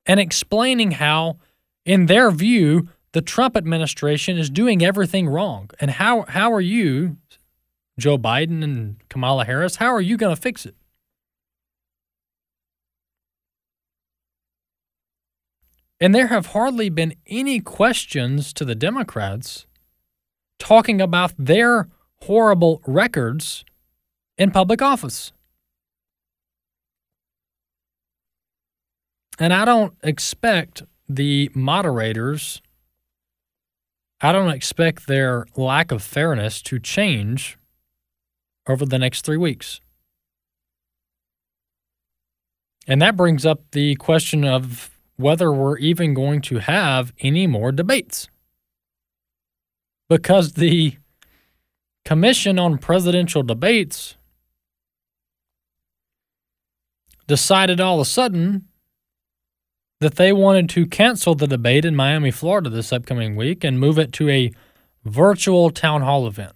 and 0.06 0.20
explaining 0.20 0.92
how, 0.92 1.38
in 1.86 2.08
their 2.08 2.32
view, 2.32 2.90
the 3.12 3.22
Trump 3.22 3.58
administration 3.58 4.38
is 4.38 4.50
doing 4.50 4.84
everything 4.84 5.28
wrong. 5.28 5.70
And 5.80 5.92
how, 5.92 6.24
how 6.24 6.54
are 6.54 6.62
you, 6.62 7.18
Joe 8.00 8.18
Biden 8.18 8.63
and 8.63 8.98
Kamala 9.10 9.46
Harris, 9.46 9.75
how 9.75 9.94
are 9.94 10.01
you 10.01 10.18
going 10.18 10.34
to 10.34 10.42
fix 10.42 10.66
it? 10.66 10.75
And 16.01 16.15
there 16.15 16.27
have 16.27 16.48
hardly 16.48 16.89
been 16.89 17.13
any 17.27 17.60
questions 17.60 18.53
to 18.53 18.65
the 18.65 18.74
Democrats 18.74 19.67
talking 20.58 21.00
about 21.00 21.34
their 21.38 21.89
horrible 22.24 22.81
records 22.88 23.63
in 24.36 24.50
public 24.50 24.81
office. 24.81 25.31
And 29.38 29.53
I 29.53 29.63
don't 29.63 29.93
expect 30.03 30.81
the 31.08 31.51
moderators, 31.53 32.63
I 34.22 34.31
don't 34.31 34.51
expect 34.51 35.08
their 35.08 35.46
lack 35.55 35.91
of 35.91 36.01
fairness 36.01 36.63
to 36.63 36.79
change 36.79 37.58
over 38.67 38.86
the 38.86 39.00
next 39.00 39.24
three 39.24 39.38
weeks. 39.38 39.81
And 42.88 43.01
that 43.01 43.15
brings 43.15 43.46
up 43.46 43.62
the 43.72 43.96
question 43.96 44.43
of 44.43 44.91
whether 45.22 45.51
we're 45.51 45.78
even 45.78 46.13
going 46.13 46.42
to 46.42 46.60
have 46.60 47.13
any 47.20 47.48
more 47.48 47.72
debates. 47.72 48.28
Because 50.10 50.54
the 50.54 50.98
Commission 52.04 52.60
on 52.60 52.78
Presidential 52.78 53.44
Debates 53.44 54.16
decided 57.28 57.80
all 57.80 58.01
of 58.01 58.08
a 58.08 58.10
sudden 58.10 58.66
that 60.01 60.16
they 60.16 60.34
wanted 60.34 60.68
to 60.70 60.88
cancel 60.88 61.36
the 61.36 61.48
debate 61.48 61.86
in 61.86 61.96
Miami, 61.96 62.32
Florida 62.32 62.70
this 62.70 62.92
upcoming 62.92 63.36
week 63.36 63.63
and 63.63 63.80
move 63.80 64.00
it 64.00 64.12
to 64.13 64.28
a 64.30 64.51
virtual 65.06 65.70
town 65.70 66.01
hall 66.01 66.28
event. 66.28 66.54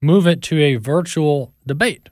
Move 0.00 0.26
it 0.28 0.40
to 0.42 0.62
a 0.62 0.76
virtual 0.76 1.52
debate. 1.66 2.08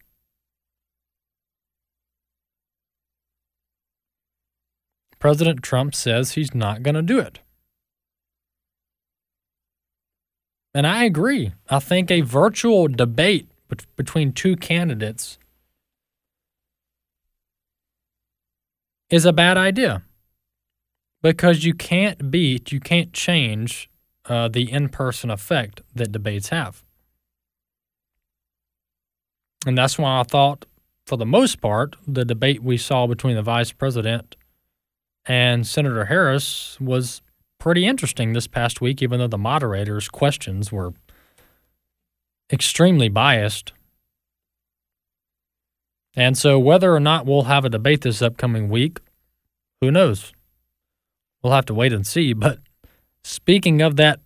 President 5.19 5.63
Trump 5.63 5.95
says 5.95 6.33
he's 6.33 6.55
not 6.55 6.83
going 6.83 6.95
to 6.95 7.03
do 7.03 7.19
it. 7.19 7.41
And 10.75 10.87
I 10.87 11.05
agree. 11.05 11.53
I 11.71 11.79
think 11.79 12.11
a 12.11 12.21
virtual 12.21 12.87
debate 12.87 13.49
between 13.97 14.33
two 14.33 14.57
candidates 14.57 15.39
is 19.09 19.25
a 19.25 19.33
bad 19.33 19.57
idea 19.57 20.03
because 21.23 21.65
you 21.65 21.73
can't 21.73 22.31
beat, 22.31 22.73
you 22.73 22.81
can't 22.81 23.13
change 23.13 23.91
uh, 24.27 24.49
the 24.49 24.71
in 24.71 24.89
person 24.89 25.31
effect 25.31 25.81
that 25.95 26.13
debates 26.13 26.51
have. 26.51 26.83
And 29.67 29.77
that's 29.79 29.99
why 29.99 30.21
I 30.21 30.23
thought, 30.25 30.67
for 31.07 31.17
the 31.17 31.27
most 31.27 31.61
part, 31.61 31.97
the 32.07 32.25
debate 32.25 32.63
we 32.63 32.77
saw 32.77 33.07
between 33.07 33.37
the 33.37 33.43
vice 33.43 33.73
president 33.73 34.37
and 35.27 35.67
Senator 35.67 36.05
Harris 36.07 36.79
was 36.81 37.21
pretty 37.59 37.87
interesting 37.87 38.33
this 38.33 38.47
past 38.47 38.81
week, 38.81 39.03
even 39.03 39.19
though 39.19 39.27
the 39.27 39.39
moderator's 39.39 40.09
questions 40.09 40.71
were 40.71 40.93
extremely 42.53 43.09
biased. 43.09 43.73
And 46.15 46.39
so, 46.39 46.59
whether 46.59 46.95
or 46.95 47.01
not 47.01 47.27
we'll 47.27 47.43
have 47.43 47.65
a 47.65 47.69
debate 47.69 48.03
this 48.03 48.23
upcoming 48.23 48.69
week, 48.69 49.01
who 49.81 49.91
knows? 49.91 50.33
We'll 51.43 51.53
have 51.53 51.67
to 51.67 51.75
wait 51.75 51.93
and 51.93 52.07
see. 52.07 52.33
But 52.33 52.61
speaking 53.23 53.83
of 53.83 53.97
that 53.97 54.21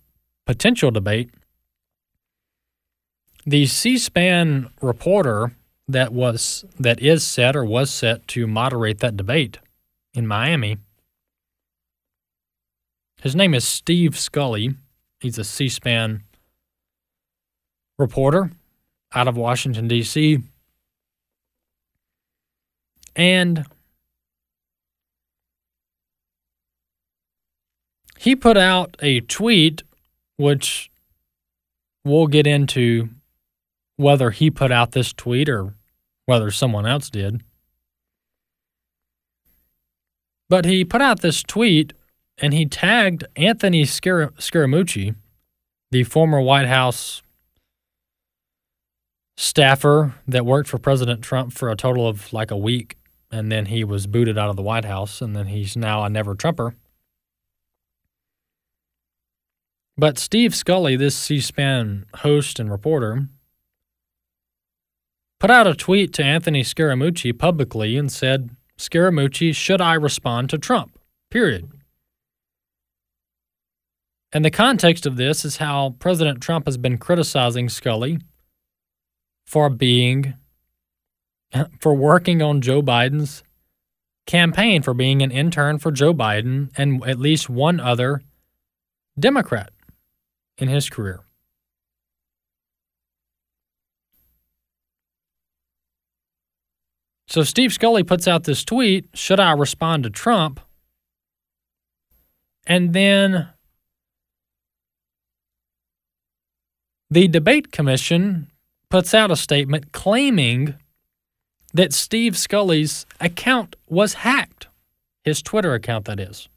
potential 0.45 0.91
debate, 0.91 1.31
the 3.45 3.65
C-SPAN 3.65 4.69
reporter 4.81 5.55
that 5.87 6.13
was 6.13 6.63
that 6.79 7.01
is 7.01 7.25
set 7.25 7.55
or 7.55 7.65
was 7.65 7.89
set 7.89 8.27
to 8.29 8.47
moderate 8.47 8.99
that 8.99 9.17
debate 9.17 9.57
in 10.13 10.27
Miami 10.27 10.77
his 13.21 13.35
name 13.35 13.53
is 13.53 13.67
Steve 13.67 14.17
Scully. 14.17 14.75
He's 15.19 15.37
a 15.37 15.43
C 15.43 15.69
SPAN 15.69 16.23
reporter 17.99 18.49
out 19.13 19.27
of 19.27 19.37
Washington, 19.37 19.87
D.C. 19.87 20.39
And 23.15 23.65
he 28.17 28.35
put 28.35 28.57
out 28.57 28.97
a 29.01 29.19
tweet, 29.21 29.83
which 30.37 30.89
we'll 32.03 32.27
get 32.27 32.47
into 32.47 33.09
whether 33.97 34.31
he 34.31 34.49
put 34.49 34.71
out 34.71 34.93
this 34.93 35.13
tweet 35.13 35.47
or 35.47 35.75
whether 36.25 36.49
someone 36.49 36.87
else 36.87 37.11
did. 37.11 37.43
But 40.49 40.65
he 40.65 40.83
put 40.83 41.01
out 41.01 41.21
this 41.21 41.43
tweet 41.43 41.93
and 42.41 42.53
he 42.53 42.65
tagged 42.65 43.23
Anthony 43.35 43.85
Scar- 43.85 44.31
Scaramucci, 44.31 45.15
the 45.91 46.03
former 46.03 46.41
White 46.41 46.65
House 46.65 47.21
staffer 49.37 50.15
that 50.27 50.45
worked 50.45 50.67
for 50.67 50.79
President 50.79 51.21
Trump 51.21 51.53
for 51.53 51.69
a 51.69 51.75
total 51.75 52.07
of 52.07 52.33
like 52.33 52.49
a 52.49 52.57
week, 52.57 52.97
and 53.31 53.51
then 53.51 53.67
he 53.67 53.83
was 53.83 54.07
booted 54.07 54.37
out 54.37 54.49
of 54.49 54.55
the 54.55 54.61
White 54.63 54.85
House, 54.85 55.21
and 55.21 55.35
then 55.35 55.47
he's 55.47 55.77
now 55.77 56.03
a 56.03 56.09
never 56.09 56.33
Trumper. 56.33 56.75
But 59.95 60.17
Steve 60.17 60.55
Scully, 60.55 60.95
this 60.95 61.15
C 61.15 61.39
SPAN 61.39 62.05
host 62.17 62.59
and 62.59 62.71
reporter, 62.71 63.27
put 65.39 65.51
out 65.51 65.67
a 65.67 65.75
tweet 65.75 66.11
to 66.13 66.23
Anthony 66.23 66.63
Scaramucci 66.63 67.37
publicly 67.37 67.97
and 67.97 68.11
said, 68.11 68.49
Scaramucci, 68.79 69.53
should 69.55 69.79
I 69.79 69.93
respond 69.93 70.49
to 70.49 70.57
Trump? 70.57 70.97
Period. 71.29 71.69
And 74.33 74.45
the 74.45 74.51
context 74.51 75.05
of 75.05 75.17
this 75.17 75.43
is 75.43 75.57
how 75.57 75.95
President 75.99 76.41
Trump 76.41 76.65
has 76.65 76.77
been 76.77 76.97
criticizing 76.97 77.67
Scully 77.67 78.19
for 79.45 79.69
being, 79.69 80.35
for 81.79 81.93
working 81.93 82.41
on 82.41 82.61
Joe 82.61 82.81
Biden's 82.81 83.43
campaign, 84.25 84.81
for 84.81 84.93
being 84.93 85.21
an 85.21 85.31
intern 85.31 85.79
for 85.79 85.91
Joe 85.91 86.13
Biden 86.13 86.69
and 86.77 87.05
at 87.05 87.19
least 87.19 87.49
one 87.49 87.79
other 87.79 88.21
Democrat 89.19 89.71
in 90.57 90.69
his 90.69 90.89
career. 90.89 91.19
So 97.27 97.43
Steve 97.43 97.71
Scully 97.71 98.03
puts 98.03 98.27
out 98.27 98.43
this 98.43 98.63
tweet 98.63 99.07
Should 99.13 99.39
I 99.39 99.51
respond 99.53 100.03
to 100.03 100.09
Trump? 100.09 100.59
And 102.67 102.93
then 102.93 103.49
The 107.11 107.27
debate 107.27 107.73
commission 107.73 108.49
puts 108.89 109.13
out 109.13 109.31
a 109.31 109.35
statement 109.35 109.91
claiming 109.91 110.75
that 111.73 111.91
Steve 111.91 112.37
Scully's 112.37 113.05
account 113.19 113.75
was 113.89 114.13
hacked, 114.13 114.67
his 115.25 115.41
Twitter 115.41 115.73
account, 115.73 116.05
that 116.05 116.21
is. 116.21 116.47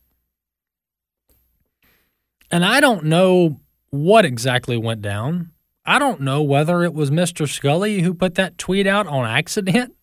And 2.53 2.65
I 2.65 2.79
don't 2.79 3.05
know 3.05 3.59
what 3.91 4.25
exactly 4.25 4.77
went 4.77 5.03
down. 5.03 5.51
I 5.85 5.99
don't 5.99 6.21
know 6.21 6.41
whether 6.41 6.85
it 6.85 6.95
was 6.95 7.11
Mr. 7.11 7.49
Scully 7.49 8.03
who 8.03 8.15
put 8.15 8.37
that 8.37 8.57
tweet 8.57 8.87
out 8.87 9.09
on 9.09 9.27
accident. 9.27 9.97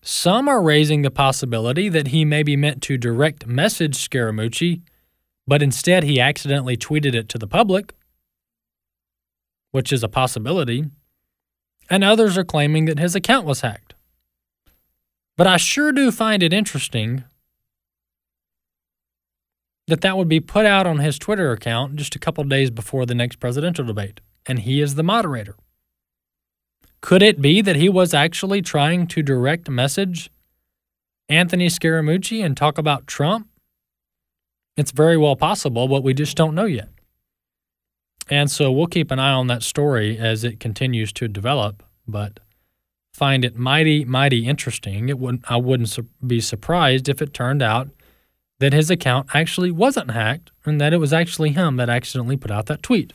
Some 0.00 0.48
are 0.48 0.62
raising 0.62 1.02
the 1.02 1.10
possibility 1.10 1.90
that 1.90 2.08
he 2.08 2.24
maybe 2.24 2.56
meant 2.56 2.80
to 2.84 2.96
direct 2.96 3.46
message 3.46 3.96
Scaramucci, 3.96 4.80
but 5.46 5.60
instead 5.60 6.04
he 6.04 6.18
accidentally 6.18 6.78
tweeted 6.78 7.14
it 7.14 7.28
to 7.28 7.38
the 7.38 7.46
public 7.46 7.92
which 9.76 9.92
is 9.92 10.02
a 10.02 10.08
possibility, 10.08 10.86
and 11.90 12.02
others 12.02 12.38
are 12.38 12.44
claiming 12.44 12.86
that 12.86 12.98
his 12.98 13.14
account 13.14 13.44
was 13.44 13.60
hacked. 13.60 13.92
But 15.36 15.46
I 15.46 15.58
sure 15.58 15.92
do 15.92 16.10
find 16.10 16.42
it 16.42 16.54
interesting 16.54 17.24
that 19.86 20.00
that 20.00 20.16
would 20.16 20.30
be 20.30 20.40
put 20.40 20.64
out 20.64 20.86
on 20.86 21.00
his 21.00 21.18
Twitter 21.18 21.52
account 21.52 21.96
just 21.96 22.16
a 22.16 22.18
couple 22.18 22.42
days 22.44 22.70
before 22.70 23.04
the 23.04 23.14
next 23.14 23.36
presidential 23.36 23.84
debate, 23.84 24.22
and 24.46 24.60
he 24.60 24.80
is 24.80 24.94
the 24.94 25.02
moderator. 25.02 25.56
Could 27.02 27.20
it 27.20 27.42
be 27.42 27.60
that 27.60 27.76
he 27.76 27.90
was 27.90 28.14
actually 28.14 28.62
trying 28.62 29.06
to 29.08 29.22
direct 29.22 29.68
message 29.68 30.30
Anthony 31.28 31.66
Scaramucci 31.66 32.42
and 32.42 32.56
talk 32.56 32.78
about 32.78 33.06
Trump? 33.06 33.46
It's 34.74 34.90
very 34.90 35.18
well 35.18 35.36
possible, 35.36 35.86
but 35.86 36.02
we 36.02 36.14
just 36.14 36.34
don't 36.34 36.54
know 36.54 36.64
yet. 36.64 36.88
And 38.28 38.50
so 38.50 38.72
we'll 38.72 38.86
keep 38.86 39.10
an 39.10 39.18
eye 39.18 39.32
on 39.32 39.46
that 39.46 39.62
story 39.62 40.18
as 40.18 40.42
it 40.42 40.58
continues 40.58 41.12
to 41.14 41.28
develop, 41.28 41.82
but 42.08 42.40
find 43.14 43.44
it 43.44 43.56
mighty, 43.56 44.04
mighty 44.04 44.46
interesting. 44.46 45.08
It 45.08 45.18
wouldn't, 45.18 45.50
I 45.50 45.56
wouldn't 45.56 45.90
su- 45.90 46.08
be 46.26 46.40
surprised 46.40 47.08
if 47.08 47.22
it 47.22 47.32
turned 47.32 47.62
out 47.62 47.88
that 48.58 48.72
his 48.72 48.90
account 48.90 49.28
actually 49.34 49.70
wasn't 49.70 50.10
hacked 50.10 50.50
and 50.64 50.80
that 50.80 50.92
it 50.92 50.98
was 50.98 51.12
actually 51.12 51.50
him 51.50 51.76
that 51.76 51.88
accidentally 51.88 52.36
put 52.36 52.50
out 52.50 52.66
that 52.66 52.82
tweet. 52.82 53.12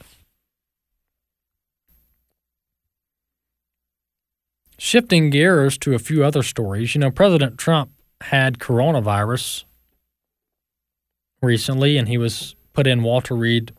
Shifting 4.77 5.29
gears 5.29 5.77
to 5.79 5.93
a 5.93 5.99
few 5.99 6.23
other 6.23 6.41
stories, 6.41 6.95
you 6.95 7.01
know, 7.01 7.11
President 7.11 7.57
Trump 7.57 7.91
had 8.21 8.59
coronavirus 8.59 9.65
recently 11.41 11.97
and 11.97 12.07
he 12.07 12.17
was 12.17 12.55
put 12.73 12.87
in 12.87 13.03
Walter 13.03 13.35
Reed 13.35 13.73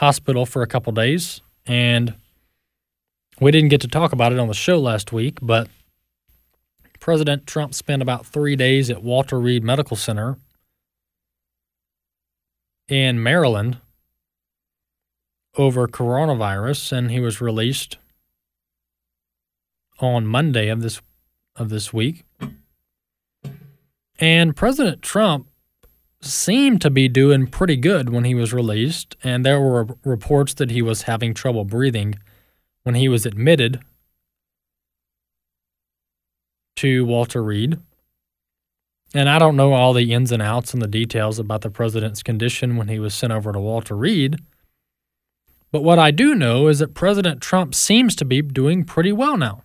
hospital 0.00 0.46
for 0.46 0.62
a 0.62 0.66
couple 0.66 0.90
days, 0.94 1.42
and 1.66 2.14
we 3.38 3.50
didn't 3.50 3.68
get 3.68 3.82
to 3.82 3.88
talk 3.88 4.12
about 4.12 4.32
it 4.32 4.38
on 4.38 4.48
the 4.48 4.54
show 4.54 4.80
last 4.80 5.12
week, 5.12 5.38
but 5.42 5.68
President 7.00 7.46
Trump 7.46 7.74
spent 7.74 8.00
about 8.00 8.24
three 8.24 8.56
days 8.56 8.88
at 8.88 9.02
Walter 9.02 9.38
Reed 9.38 9.62
Medical 9.62 9.98
Center 9.98 10.38
in 12.88 13.22
Maryland 13.22 13.76
over 15.58 15.86
coronavirus, 15.86 16.92
and 16.92 17.10
he 17.10 17.20
was 17.20 17.42
released 17.42 17.98
on 19.98 20.26
Monday 20.26 20.68
of 20.68 20.80
this 20.80 21.02
of 21.56 21.68
this 21.68 21.92
week. 21.92 22.24
And 24.18 24.56
President 24.56 25.02
Trump 25.02 25.49
seemed 26.22 26.80
to 26.82 26.90
be 26.90 27.08
doing 27.08 27.46
pretty 27.46 27.76
good 27.76 28.10
when 28.10 28.24
he 28.24 28.34
was 28.34 28.52
released, 28.52 29.16
and 29.22 29.44
there 29.44 29.60
were 29.60 29.86
reports 30.04 30.54
that 30.54 30.70
he 30.70 30.82
was 30.82 31.02
having 31.02 31.34
trouble 31.34 31.64
breathing 31.64 32.16
when 32.82 32.94
he 32.94 33.08
was 33.08 33.24
admitted 33.26 33.80
to 36.76 37.04
Walter 37.04 37.42
Reed. 37.42 37.78
And 39.14 39.28
I 39.28 39.38
don't 39.38 39.56
know 39.56 39.72
all 39.72 39.92
the 39.92 40.12
ins 40.12 40.30
and 40.30 40.42
outs 40.42 40.72
and 40.72 40.80
the 40.80 40.86
details 40.86 41.38
about 41.38 41.62
the 41.62 41.70
president's 41.70 42.22
condition 42.22 42.76
when 42.76 42.88
he 42.88 42.98
was 42.98 43.14
sent 43.14 43.32
over 43.32 43.52
to 43.52 43.58
Walter 43.58 43.96
Reed. 43.96 44.36
But 45.72 45.82
what 45.82 45.98
I 45.98 46.10
do 46.10 46.34
know 46.34 46.68
is 46.68 46.78
that 46.78 46.94
President 46.94 47.40
Trump 47.40 47.74
seems 47.74 48.14
to 48.16 48.24
be 48.24 48.42
doing 48.42 48.84
pretty 48.84 49.12
well 49.12 49.36
now. 49.36 49.62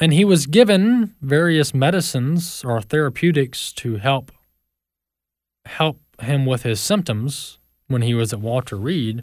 And 0.00 0.12
he 0.12 0.24
was 0.24 0.46
given 0.46 1.14
various 1.20 1.74
medicines 1.74 2.64
or 2.64 2.80
therapeutics 2.80 3.72
to 3.74 3.96
help 3.96 4.30
help 5.66 6.00
him 6.20 6.46
with 6.46 6.62
his 6.62 6.80
symptoms 6.80 7.58
when 7.88 8.02
he 8.02 8.14
was 8.14 8.32
at 8.32 8.40
Walter 8.40 8.76
Reed. 8.76 9.22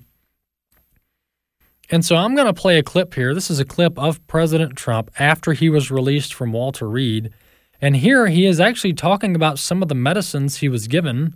And 1.89 2.03
so 2.03 2.15
I'm 2.15 2.35
going 2.35 2.47
to 2.47 2.53
play 2.53 2.77
a 2.77 2.83
clip 2.83 3.13
here. 3.13 3.33
This 3.33 3.49
is 3.49 3.59
a 3.59 3.65
clip 3.65 3.97
of 3.97 4.25
President 4.27 4.75
Trump 4.75 5.11
after 5.19 5.53
he 5.53 5.69
was 5.69 5.91
released 5.91 6.33
from 6.33 6.51
Walter 6.51 6.89
Reed. 6.89 7.31
And 7.81 7.97
here 7.97 8.27
he 8.27 8.45
is 8.45 8.59
actually 8.59 8.93
talking 8.93 9.35
about 9.35 9.59
some 9.59 9.81
of 9.81 9.87
the 9.87 9.95
medicines 9.95 10.57
he 10.57 10.69
was 10.69 10.87
given 10.87 11.35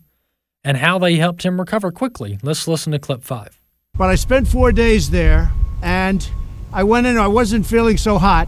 and 0.64 0.78
how 0.78 0.98
they 1.00 1.16
helped 1.16 1.44
him 1.44 1.60
recover 1.60 1.92
quickly. 1.92 2.40
Let's 2.42 2.68
listen 2.68 2.92
to 2.94 3.00
clip 3.00 3.24
five. 3.24 3.60
But 3.94 4.10
I 4.10 4.16
spent 4.16 4.48
four 4.48 4.72
days 4.72 5.10
there 5.10 5.52
and 5.82 6.28
I 6.72 6.84
went 6.84 7.08
in, 7.08 7.18
I 7.18 7.28
wasn't 7.28 7.66
feeling 7.66 7.98
so 7.98 8.18
hot. 8.18 8.48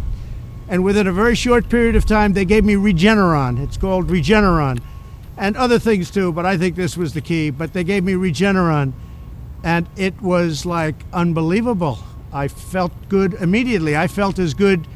And 0.72 0.86
within 0.86 1.06
a 1.06 1.12
very 1.12 1.36
short 1.36 1.68
period 1.68 1.98
of 1.98 2.06
time, 2.06 2.32
they 2.32 2.46
gave 2.46 2.64
me 2.64 2.76
Regeneron. 2.76 3.62
It's 3.62 3.76
called 3.76 4.08
Regeneron. 4.08 4.82
And 5.38 5.58
other 5.58 5.78
things 5.78 6.10
too, 6.10 6.32
but 6.32 6.46
I 6.46 6.58
think 6.58 6.78
this 6.78 6.96
was 6.96 7.14
the 7.14 7.20
key. 7.20 7.50
But 7.50 7.74
they 7.74 7.84
gave 7.84 8.06
me 8.06 8.14
Regeneron 8.14 8.94
and 9.66 9.90
it 9.98 10.22
was 10.22 10.66
like 10.66 10.96
unbelievable. 11.12 12.00
I 12.32 12.48
felt 12.48 12.94
good 13.10 13.34
immediately. 13.34 13.98
I 13.98 14.08
felt 14.08 14.40
as 14.40 14.54
good 14.54 14.88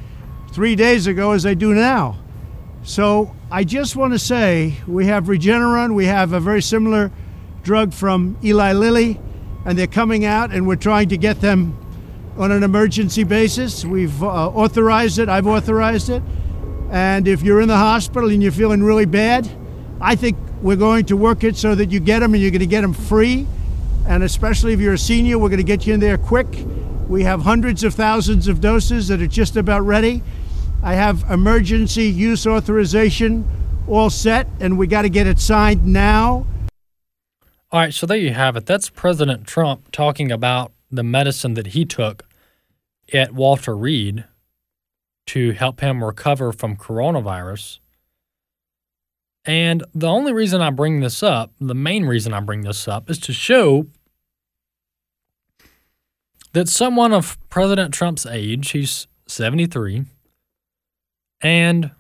three 0.53 0.77
days 0.77 1.07
ago 1.07 1.33
as 1.33 1.45
I 1.45 1.53
do 1.55 1.73
now. 1.73 2.19
So 2.83 3.35
I 3.51 3.65
just 3.65 3.97
want 3.97 4.13
to 4.13 4.19
say 4.19 4.77
we 4.88 5.07
have 5.07 5.25
Regeneron, 5.25 5.93
we 5.93 6.05
have 6.05 6.31
a 6.31 6.39
very 6.39 6.61
similar 6.61 7.11
drug 7.63 7.93
from 7.93 8.38
Eli 8.41 8.71
Lilly, 8.71 9.19
and 9.65 9.77
they're 9.77 9.88
coming 9.88 10.23
out, 10.23 10.53
and 10.53 10.65
we're 10.65 10.75
trying 10.77 11.09
to 11.09 11.17
get 11.17 11.41
them 11.41 11.77
on 12.38 12.52
an 12.52 12.63
emergency 12.63 13.24
basis. 13.24 13.86
We've 13.86 14.21
uh, 14.24 14.50
authorized 14.50 15.19
it, 15.19 15.30
I've 15.30 15.48
authorized 15.48 16.10
it. 16.10 16.24
And 16.91 17.28
if 17.28 17.41
you're 17.41 17.62
in 17.62 17.67
the 17.67 17.78
hospital 17.78 18.30
and 18.30 18.41
you're 18.41 18.52
feeling 18.52 18.84
really 18.84 19.06
bad, 19.06 19.50
I 20.00 20.15
think 20.15 20.38
we're 20.62 20.76
going 20.76 21.06
to 21.06 21.17
work 21.17 21.43
it 21.43 21.56
so 21.56 21.76
that 21.76 21.91
you 21.91 22.00
get 22.00 22.19
them 22.19 22.34
and 22.34 22.41
you're 22.41 22.52
going 22.52 22.60
to 22.60 22.65
get 22.67 22.82
them 22.82 22.93
free 22.93 23.48
and 24.08 24.24
especially 24.24 24.74
if 24.74 24.80
you're 24.80 24.93
a 24.93 24.98
senior, 24.98 25.39
we're 25.39 25.50
going 25.50 25.58
to 25.58 25.63
get 25.63 25.88
you 25.88 25.93
in 25.93 26.00
there 26.00 26.17
quick. 26.17 26.48
We 27.08 27.24
have 27.24 27.41
hundreds 27.41 27.84
of 27.84 27.93
thousands 27.93 28.48
of 28.48 28.62
doses 28.62 29.08
that 29.08 29.21
are 29.21 29.28
just 29.28 29.56
about 29.56 29.82
ready. 29.82 30.21
I 30.84 30.93
have 30.93 31.24
emergency 31.30 32.06
use 32.06 32.45
authorization 32.45 33.48
all 33.88 34.10
set, 34.10 34.48
and 34.60 34.78
we 34.78 34.88
got 34.88 35.04
to 35.04 35.10
get 35.10 35.26
it 35.28 35.39
signed 35.39 35.86
now. 35.86 36.45
All 37.71 37.80
right, 37.80 37.93
so 37.93 38.06
there 38.06 38.17
you 38.17 38.34
have 38.34 38.56
it. 38.56 38.65
That's 38.65 38.89
President 38.89 39.48
Trump 39.48 39.91
talking 39.91 40.32
about 40.32 40.71
the 40.95 41.03
medicine 41.03 41.53
that 41.55 41.67
he 41.67 41.86
took 41.86 42.25
at 43.13 43.34
Walter 43.34 43.75
Reed 43.75 44.25
to 45.27 45.51
help 45.51 45.79
him 45.79 46.03
recover 46.03 46.51
from 46.51 46.75
coronavirus. 46.75 47.79
And 49.45 49.84
the 49.93 50.08
only 50.08 50.34
reason 50.34 50.62
I 50.62 50.71
bring 50.71 51.01
this 51.01 51.21
up, 51.21 51.51
the 51.60 51.75
main 51.75 52.05
reason 52.05 52.34
I 52.34 52.39
bring 52.39 52.62
this 52.62 52.88
up, 52.88 53.10
is 53.10 53.19
to 53.19 53.34
show 53.34 53.88
that 56.53 56.69
someone 56.69 57.13
of 57.13 57.38
President 57.49 57.93
Trump's 57.93 58.25
age, 58.25 58.71
he's 58.71 59.08
73, 59.27 60.05
and 61.41 61.91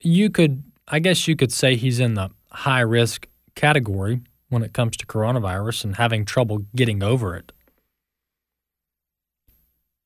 you 0.00 0.30
could, 0.30 0.62
I 0.86 0.98
guess 0.98 1.26
you 1.26 1.36
could 1.36 1.52
say 1.52 1.76
he's 1.76 2.00
in 2.00 2.14
the 2.14 2.30
high 2.50 2.80
risk 2.80 3.26
category 3.54 4.20
when 4.48 4.62
it 4.62 4.72
comes 4.72 4.96
to 4.96 5.06
coronavirus 5.06 5.84
and 5.84 5.96
having 5.96 6.24
trouble 6.24 6.64
getting 6.74 7.02
over 7.02 7.36
it. 7.36 7.52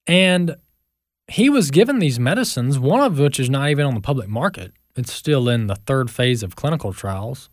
And 0.07 0.57
he 1.29 1.49
was 1.49 1.71
given 1.71 1.99
these 1.99 2.19
medicines, 2.19 2.79
one 2.79 3.01
of 3.01 3.19
which 3.19 3.39
is 3.39 3.49
not 3.49 3.71
even 3.71 3.87
on 3.87 3.95
the 3.95 4.01
public 4.01 4.29
market. 4.29 4.73
It's 4.97 5.13
still 5.13 5.49
in 5.49 5.69
the 5.69 5.77
third 5.77 6.11
phase 6.11 6.43
of 6.43 6.57
clinical 6.57 6.93
trials. 6.93 7.49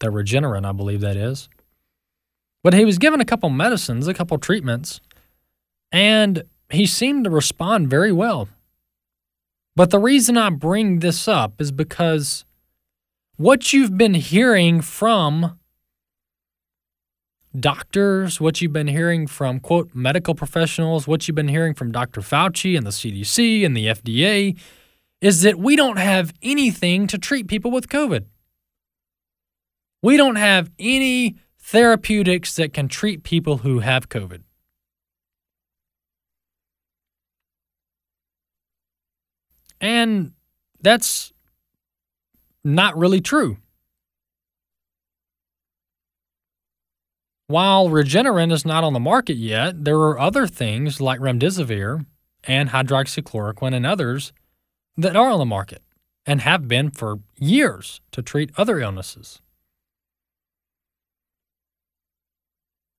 The 0.00 0.08
Regeneron, 0.08 0.66
I 0.66 0.72
believe 0.72 1.00
that 1.00 1.16
is. 1.16 1.48
But 2.62 2.74
he 2.74 2.84
was 2.84 2.98
given 2.98 3.20
a 3.20 3.24
couple 3.24 3.50
medicines, 3.50 4.08
a 4.08 4.14
couple 4.14 4.38
treatments, 4.38 5.00
and 5.92 6.44
he 6.70 6.86
seemed 6.86 7.24
to 7.24 7.30
respond 7.30 7.88
very 7.88 8.12
well. 8.12 8.48
But 9.76 9.90
the 9.90 9.98
reason 9.98 10.36
I 10.36 10.50
bring 10.50 11.00
this 11.00 11.28
up 11.28 11.60
is 11.60 11.72
because 11.72 12.44
what 13.36 13.72
you've 13.72 13.96
been 13.96 14.14
hearing 14.14 14.80
from 14.80 15.58
doctors, 17.58 18.40
what 18.40 18.60
you've 18.60 18.72
been 18.72 18.88
hearing 18.88 19.26
from, 19.26 19.60
quote, 19.60 19.90
medical 19.94 20.34
professionals, 20.34 21.06
what 21.06 21.26
you've 21.26 21.34
been 21.34 21.48
hearing 21.48 21.74
from 21.74 21.92
Dr. 21.92 22.20
Fauci 22.20 22.76
and 22.76 22.86
the 22.86 22.90
CDC 22.90 23.64
and 23.64 23.76
the 23.76 23.86
FDA 23.86 24.58
is 25.20 25.42
that 25.42 25.58
we 25.58 25.76
don't 25.76 25.98
have 25.98 26.32
anything 26.42 27.06
to 27.06 27.18
treat 27.18 27.48
people 27.48 27.70
with 27.70 27.88
COVID. 27.88 28.26
We 30.02 30.16
don't 30.16 30.36
have 30.36 30.70
any 30.78 31.36
therapeutics 31.58 32.56
that 32.56 32.74
can 32.74 32.88
treat 32.88 33.22
people 33.22 33.58
who 33.58 33.78
have 33.78 34.08
COVID. 34.08 34.42
And 39.80 40.32
that's 40.80 41.32
not 42.62 42.96
really 42.96 43.20
true. 43.20 43.58
While 47.46 47.88
Regeneron 47.88 48.52
is 48.52 48.64
not 48.64 48.84
on 48.84 48.94
the 48.94 49.00
market 49.00 49.36
yet, 49.36 49.84
there 49.84 49.98
are 49.98 50.18
other 50.18 50.46
things 50.46 51.00
like 51.00 51.20
remdesivir 51.20 52.06
and 52.44 52.70
hydroxychloroquine 52.70 53.74
and 53.74 53.86
others 53.86 54.32
that 54.96 55.16
are 55.16 55.30
on 55.30 55.38
the 55.38 55.44
market 55.44 55.82
and 56.24 56.40
have 56.40 56.68
been 56.68 56.90
for 56.90 57.20
years 57.38 58.00
to 58.12 58.22
treat 58.22 58.50
other 58.56 58.80
illnesses. 58.80 59.40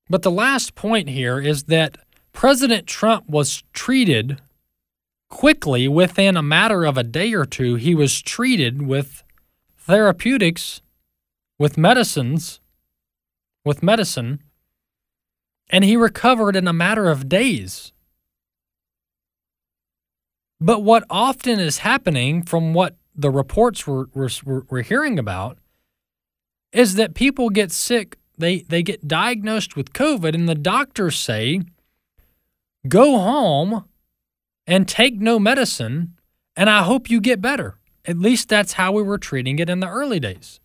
But 0.07 0.21
the 0.21 0.31
last 0.31 0.75
point 0.75 1.09
here 1.09 1.39
is 1.39 1.63
that 1.63 1.97
President 2.31 2.85
Trump 2.85 3.27
was 3.27 3.63
treated 3.73 4.39
quickly 5.29 5.87
within 5.87 6.37
a 6.37 6.43
matter 6.43 6.85
of 6.85 6.97
a 6.97 7.03
day 7.03 7.33
or 7.33 7.45
two. 7.45 7.75
He 7.75 7.95
was 7.95 8.21
treated 8.21 8.83
with 8.83 9.23
therapeutics, 9.79 10.81
with 11.57 11.77
medicines, 11.77 12.59
with 13.65 13.83
medicine, 13.83 14.41
and 15.69 15.83
he 15.83 15.97
recovered 15.97 16.55
in 16.55 16.67
a 16.67 16.73
matter 16.73 17.09
of 17.09 17.27
days. 17.27 17.91
But 20.61 20.83
what 20.83 21.03
often 21.09 21.59
is 21.59 21.79
happening 21.79 22.43
from 22.43 22.73
what 22.73 22.95
the 23.15 23.31
reports 23.31 23.85
we're, 23.85 24.05
we're, 24.13 24.29
we're 24.69 24.81
hearing 24.83 25.19
about 25.19 25.57
is 26.71 26.95
that 26.95 27.13
people 27.13 27.49
get 27.49 27.71
sick, 27.71 28.17
they, 28.37 28.59
they 28.61 28.83
get 28.83 29.07
diagnosed 29.07 29.75
with 29.75 29.93
COVID, 29.93 30.35
and 30.35 30.47
the 30.47 30.55
doctors 30.55 31.17
say, 31.17 31.61
go 32.87 33.17
home 33.17 33.85
and 34.67 34.87
take 34.87 35.15
no 35.19 35.39
medicine, 35.39 36.15
and 36.55 36.69
I 36.69 36.83
hope 36.83 37.09
you 37.09 37.21
get 37.21 37.41
better. 37.41 37.79
At 38.05 38.17
least 38.17 38.49
that's 38.49 38.73
how 38.73 38.91
we 38.91 39.01
were 39.01 39.17
treating 39.17 39.59
it 39.59 39.69
in 39.69 39.79
the 39.79 39.87
early 39.87 40.19
days. 40.19 40.59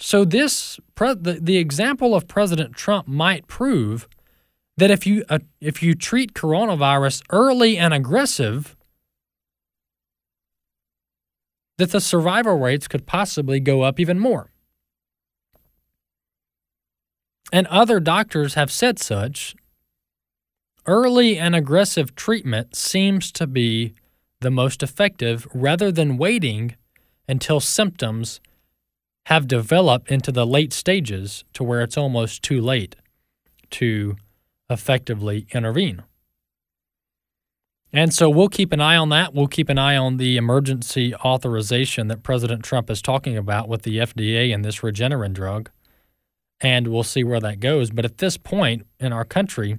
So, 0.00 0.24
this, 0.24 0.80
the, 0.96 1.38
the 1.40 1.58
example 1.58 2.14
of 2.14 2.26
President 2.26 2.74
Trump 2.74 3.06
might 3.06 3.46
prove 3.46 4.08
that 4.78 4.90
if 4.90 5.06
you 5.06 5.24
uh, 5.28 5.40
if 5.60 5.82
you 5.82 5.94
treat 5.94 6.32
coronavirus 6.32 7.22
early 7.30 7.76
and 7.76 7.92
aggressive 7.92 8.76
that 11.76 11.92
the 11.92 12.00
survival 12.00 12.58
rates 12.58 12.88
could 12.88 13.06
possibly 13.06 13.60
go 13.60 13.82
up 13.82 14.00
even 14.00 14.18
more. 14.18 14.50
And 17.52 17.66
other 17.66 18.00
doctors 18.00 18.54
have 18.54 18.70
said 18.70 18.98
such. 18.98 19.54
Early 20.86 21.38
and 21.38 21.54
aggressive 21.54 22.14
treatment 22.14 22.74
seems 22.74 23.30
to 23.32 23.46
be 23.46 23.94
the 24.40 24.50
most 24.50 24.82
effective 24.82 25.46
rather 25.52 25.92
than 25.92 26.16
waiting 26.16 26.74
until 27.28 27.60
symptoms 27.60 28.40
have 29.30 29.46
developed 29.46 30.10
into 30.10 30.32
the 30.32 30.44
late 30.44 30.72
stages 30.72 31.44
to 31.52 31.62
where 31.62 31.82
it's 31.82 31.96
almost 31.96 32.42
too 32.42 32.60
late 32.60 32.96
to 33.70 34.16
effectively 34.68 35.46
intervene. 35.52 36.02
And 37.92 38.12
so 38.12 38.28
we'll 38.28 38.48
keep 38.48 38.72
an 38.72 38.80
eye 38.80 38.96
on 38.96 39.08
that. 39.10 39.32
We'll 39.32 39.46
keep 39.46 39.68
an 39.68 39.78
eye 39.78 39.96
on 39.96 40.16
the 40.16 40.36
emergency 40.36 41.14
authorization 41.14 42.08
that 42.08 42.24
President 42.24 42.64
Trump 42.64 42.90
is 42.90 43.00
talking 43.00 43.36
about 43.36 43.68
with 43.68 43.82
the 43.82 43.98
FDA 43.98 44.52
and 44.52 44.64
this 44.64 44.80
Regeneron 44.80 45.32
drug. 45.32 45.70
And 46.60 46.88
we'll 46.88 47.04
see 47.04 47.22
where 47.22 47.40
that 47.40 47.60
goes. 47.60 47.92
But 47.92 48.04
at 48.04 48.18
this 48.18 48.36
point 48.36 48.84
in 48.98 49.12
our 49.12 49.24
country, 49.24 49.78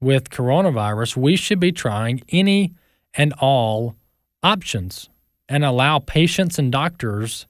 with 0.00 0.30
coronavirus, 0.30 1.16
we 1.16 1.34
should 1.34 1.58
be 1.58 1.72
trying 1.72 2.22
any 2.28 2.74
and 3.14 3.32
all 3.40 3.96
options 4.40 5.08
and 5.48 5.64
allow 5.64 5.98
patients 5.98 6.60
and 6.60 6.70
doctors 6.70 7.48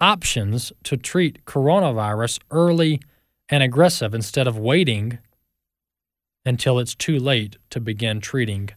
options 0.00 0.72
to 0.84 0.96
treat 0.96 1.44
coronavirus 1.44 2.40
early 2.50 3.00
and 3.48 3.62
aggressive 3.62 4.14
instead 4.14 4.46
of 4.46 4.58
waiting 4.58 5.18
until 6.44 6.78
it's 6.78 6.94
too 6.94 7.18
late 7.18 7.56
to 7.70 7.80
begin 7.80 8.20
treating 8.20 8.70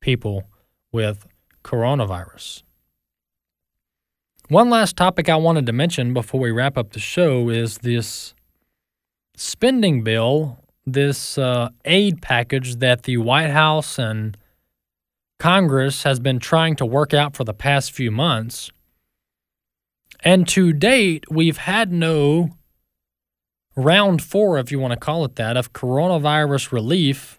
people 0.00 0.44
with 0.92 1.26
coronavirus. 1.62 2.62
One 4.48 4.70
last 4.70 4.96
topic 4.96 5.28
I 5.28 5.36
wanted 5.36 5.66
to 5.66 5.72
mention 5.72 6.12
before 6.12 6.40
we 6.40 6.50
wrap 6.50 6.76
up 6.76 6.90
the 6.90 6.98
show 6.98 7.50
is 7.50 7.78
this 7.78 8.34
spending 9.36 10.02
bill, 10.02 10.58
this 10.84 11.38
uh, 11.38 11.68
aid 11.84 12.20
package 12.20 12.76
that 12.76 13.04
the 13.04 13.18
White 13.18 13.50
House 13.50 13.98
and 13.98 14.36
Congress 15.38 16.02
has 16.02 16.18
been 16.18 16.38
trying 16.38 16.74
to 16.76 16.84
work 16.84 17.14
out 17.14 17.36
for 17.36 17.44
the 17.44 17.54
past 17.54 17.92
few 17.92 18.10
months. 18.10 18.70
And 20.22 20.46
to 20.48 20.72
date, 20.72 21.24
we've 21.30 21.58
had 21.58 21.92
no 21.92 22.50
round 23.76 24.22
four, 24.22 24.58
if 24.58 24.70
you 24.70 24.78
want 24.78 24.92
to 24.92 24.98
call 24.98 25.24
it 25.24 25.36
that, 25.36 25.56
of 25.56 25.72
coronavirus 25.72 26.72
relief 26.72 27.38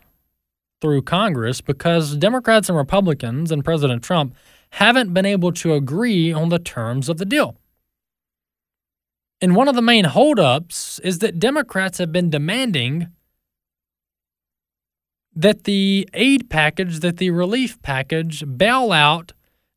through 0.82 1.04
Congress 1.04 1.62
because 1.62 2.16
Democrats 2.16 2.70
and 2.70 2.78
Republicans 2.78 3.52
and 3.52 3.64
President 3.64 4.04
Trump 4.04 4.36
haven't 4.72 5.14
been 5.14 5.26
able 5.26 5.52
to 5.52 5.74
agree 5.74 6.34
on 6.34 6.50
the 6.50 6.58
terms 6.60 7.08
of 7.08 7.18
the 7.18 7.26
deal. 7.26 7.56
And 9.42 9.56
one 9.56 9.68
of 9.68 9.76
the 9.76 9.82
main 9.82 10.06
holdups 10.06 11.00
is 11.00 11.20
that 11.20 11.40
Democrats 11.40 11.98
have 11.98 12.12
been 12.12 12.30
demanding 12.30 13.08
that 15.36 15.64
the 15.64 16.08
aid 16.14 16.50
package, 16.50 17.00
that 17.00 17.18
the 17.18 17.30
relief 17.30 17.82
package 17.82 18.44
bail 18.58 18.92
out 18.92 19.34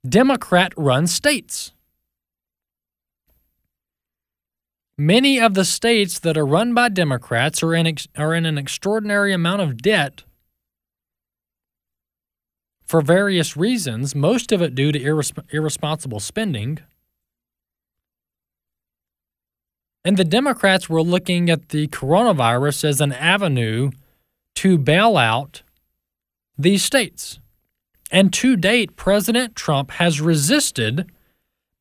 Democrat 0.06 0.72
run 0.76 1.06
states. 1.06 1.72
Many 4.96 5.40
of 5.40 5.54
the 5.54 5.64
states 5.64 6.18
that 6.20 6.37
are 6.37 6.46
run 6.46 6.72
by 6.72 6.88
Democrats 6.88 7.62
are 7.62 7.74
in, 7.74 7.87
ex- 7.87 8.07
are 8.16 8.33
in 8.33 8.46
an 8.46 8.57
extraordinary 8.59 9.33
amount 9.33 9.62
of 9.62 9.78
debt 9.83 10.22
for 12.85 13.00
various 13.00 13.57
reasons, 13.57 14.14
most 14.14 14.52
of 14.52 14.62
it 14.62 14.74
due 14.74 14.92
to 14.92 15.00
irresp- 15.00 15.44
irresponsible 15.52 16.20
spending. 16.20 16.78
And 20.04 20.16
the 20.16 20.24
Democrats 20.24 20.88
were 20.88 21.02
looking 21.02 21.50
at 21.50 21.70
the 21.70 21.88
coronavirus 21.88 22.85
as 22.85 23.00
an 23.00 23.12
avenue 23.12 23.90
to 24.57 24.78
bail 24.78 25.16
out 25.16 25.62
these 26.57 26.85
states. 26.85 27.40
And 28.11 28.33
to 28.35 28.54
date, 28.54 28.96
President 28.96 29.57
Trump 29.57 29.92
has 29.92 30.20
resisted 30.20 31.11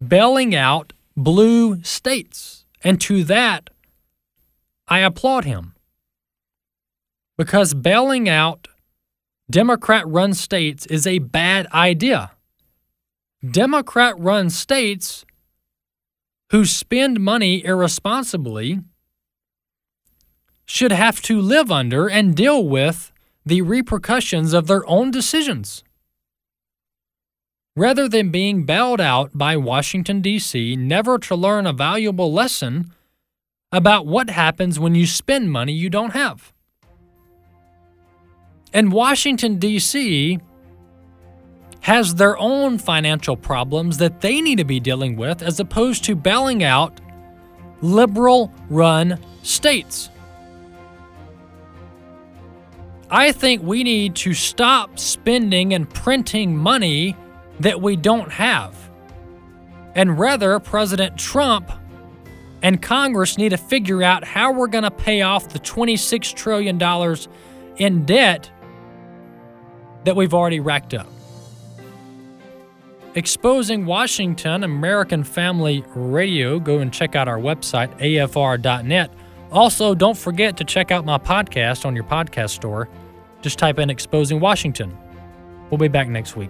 bailing 0.06 0.56
out 0.56 0.94
blue 1.16 1.84
states. 1.84 2.63
And 2.84 3.00
to 3.02 3.24
that, 3.24 3.70
I 4.88 5.00
applaud 5.00 5.46
him. 5.46 5.74
Because 7.38 7.74
bailing 7.74 8.30
out 8.30 8.68
Democrat 9.50 10.08
run 10.08 10.34
states 10.34 10.86
is 10.88 11.06
a 11.06 11.20
bad 11.20 11.68
idea. 11.74 12.32
Democrat 13.50 14.16
run 14.18 14.50
states 14.50 15.26
who 16.52 16.66
spend 16.66 17.20
money 17.20 17.64
irresponsibly 17.66 18.80
should 20.66 20.92
have 20.92 21.22
to 21.22 21.42
live 21.42 21.72
under 21.72 22.08
and 22.10 22.36
deal 22.36 22.66
with 22.66 23.12
the 23.46 23.62
repercussions 23.62 24.54
of 24.54 24.68
their 24.68 24.88
own 24.88 25.12
decisions. 25.12 25.84
Rather 27.76 28.08
than 28.08 28.30
being 28.30 28.66
bailed 28.66 29.02
out 29.02 29.36
by 29.36 29.58
Washington, 29.58 30.22
D.C., 30.22 30.76
never 30.76 31.18
to 31.18 31.36
learn 31.36 31.66
a 31.66 31.74
valuable 31.74 32.32
lesson 32.32 32.94
about 33.72 34.06
what 34.06 34.30
happens 34.30 34.80
when 34.80 34.94
you 34.94 35.08
spend 35.08 35.52
money 35.52 35.74
you 35.74 35.90
don't 35.90 36.12
have. 36.12 36.54
And 38.72 38.92
Washington, 38.92 39.58
D.C. 39.58 40.38
has 41.82 42.14
their 42.14 42.38
own 42.38 42.78
financial 42.78 43.36
problems 43.36 43.98
that 43.98 44.22
they 44.22 44.40
need 44.40 44.60
to 44.60 44.66
be 44.66 44.80
dealing 44.80 45.16
with 45.16 45.42
as 45.42 45.60
opposed 45.60 46.04
to 46.04 46.16
bailing 46.16 46.64
out 46.64 47.02
liberal 47.82 48.54
run 48.70 49.20
states. 49.42 50.12
I 53.10 53.32
think 53.32 53.64
we 53.64 53.84
need 53.84 54.16
to 54.18 54.36
stop 54.36 55.00
spending 55.00 55.74
and 55.74 55.90
printing 55.90 56.56
money 56.56 57.16
that 57.60 57.82
we 57.82 57.96
don't 57.96 58.32
have. 58.32 58.76
And 59.96 60.18
rather, 60.18 60.60
President 60.60 61.18
Trump 61.18 61.72
and 62.62 62.82
Congress 62.82 63.38
need 63.38 63.50
to 63.50 63.58
figure 63.58 64.02
out 64.02 64.24
how 64.24 64.52
we're 64.54 64.68
going 64.68 64.86
to 64.86 64.92
pay 64.92 65.22
off 65.22 65.50
the 65.50 65.60
$26 65.60 66.34
trillion 66.34 66.82
in 67.78 68.06
debt 68.06 68.50
that 70.06 70.16
we've 70.16 70.34
already 70.34 70.60
racked 70.60 70.94
up. 70.94 71.08
Exposing 73.16 73.86
Washington, 73.86 74.64
American 74.64 75.24
Family 75.24 75.84
Radio. 75.94 76.60
Go 76.60 76.80
and 76.80 76.92
check 76.92 77.16
out 77.16 77.28
our 77.28 77.38
website, 77.38 77.96
afr.net. 78.00 79.12
Also, 79.52 79.94
don't 79.94 80.18
forget 80.18 80.58
to 80.58 80.64
check 80.64 80.90
out 80.90 81.06
my 81.06 81.20
podcast 81.20 81.86
on 81.86 81.96
your 81.96 82.06
podcast 82.06 82.50
store. 82.50 82.90
Just 83.44 83.60
type 83.60 83.78
in 83.78 83.92
Exposing 83.92 84.40
Washington. 84.40 84.98
We'll 85.70 85.78
be 85.78 85.90
back 85.90 86.08
next 86.08 86.36
week. 86.36 86.50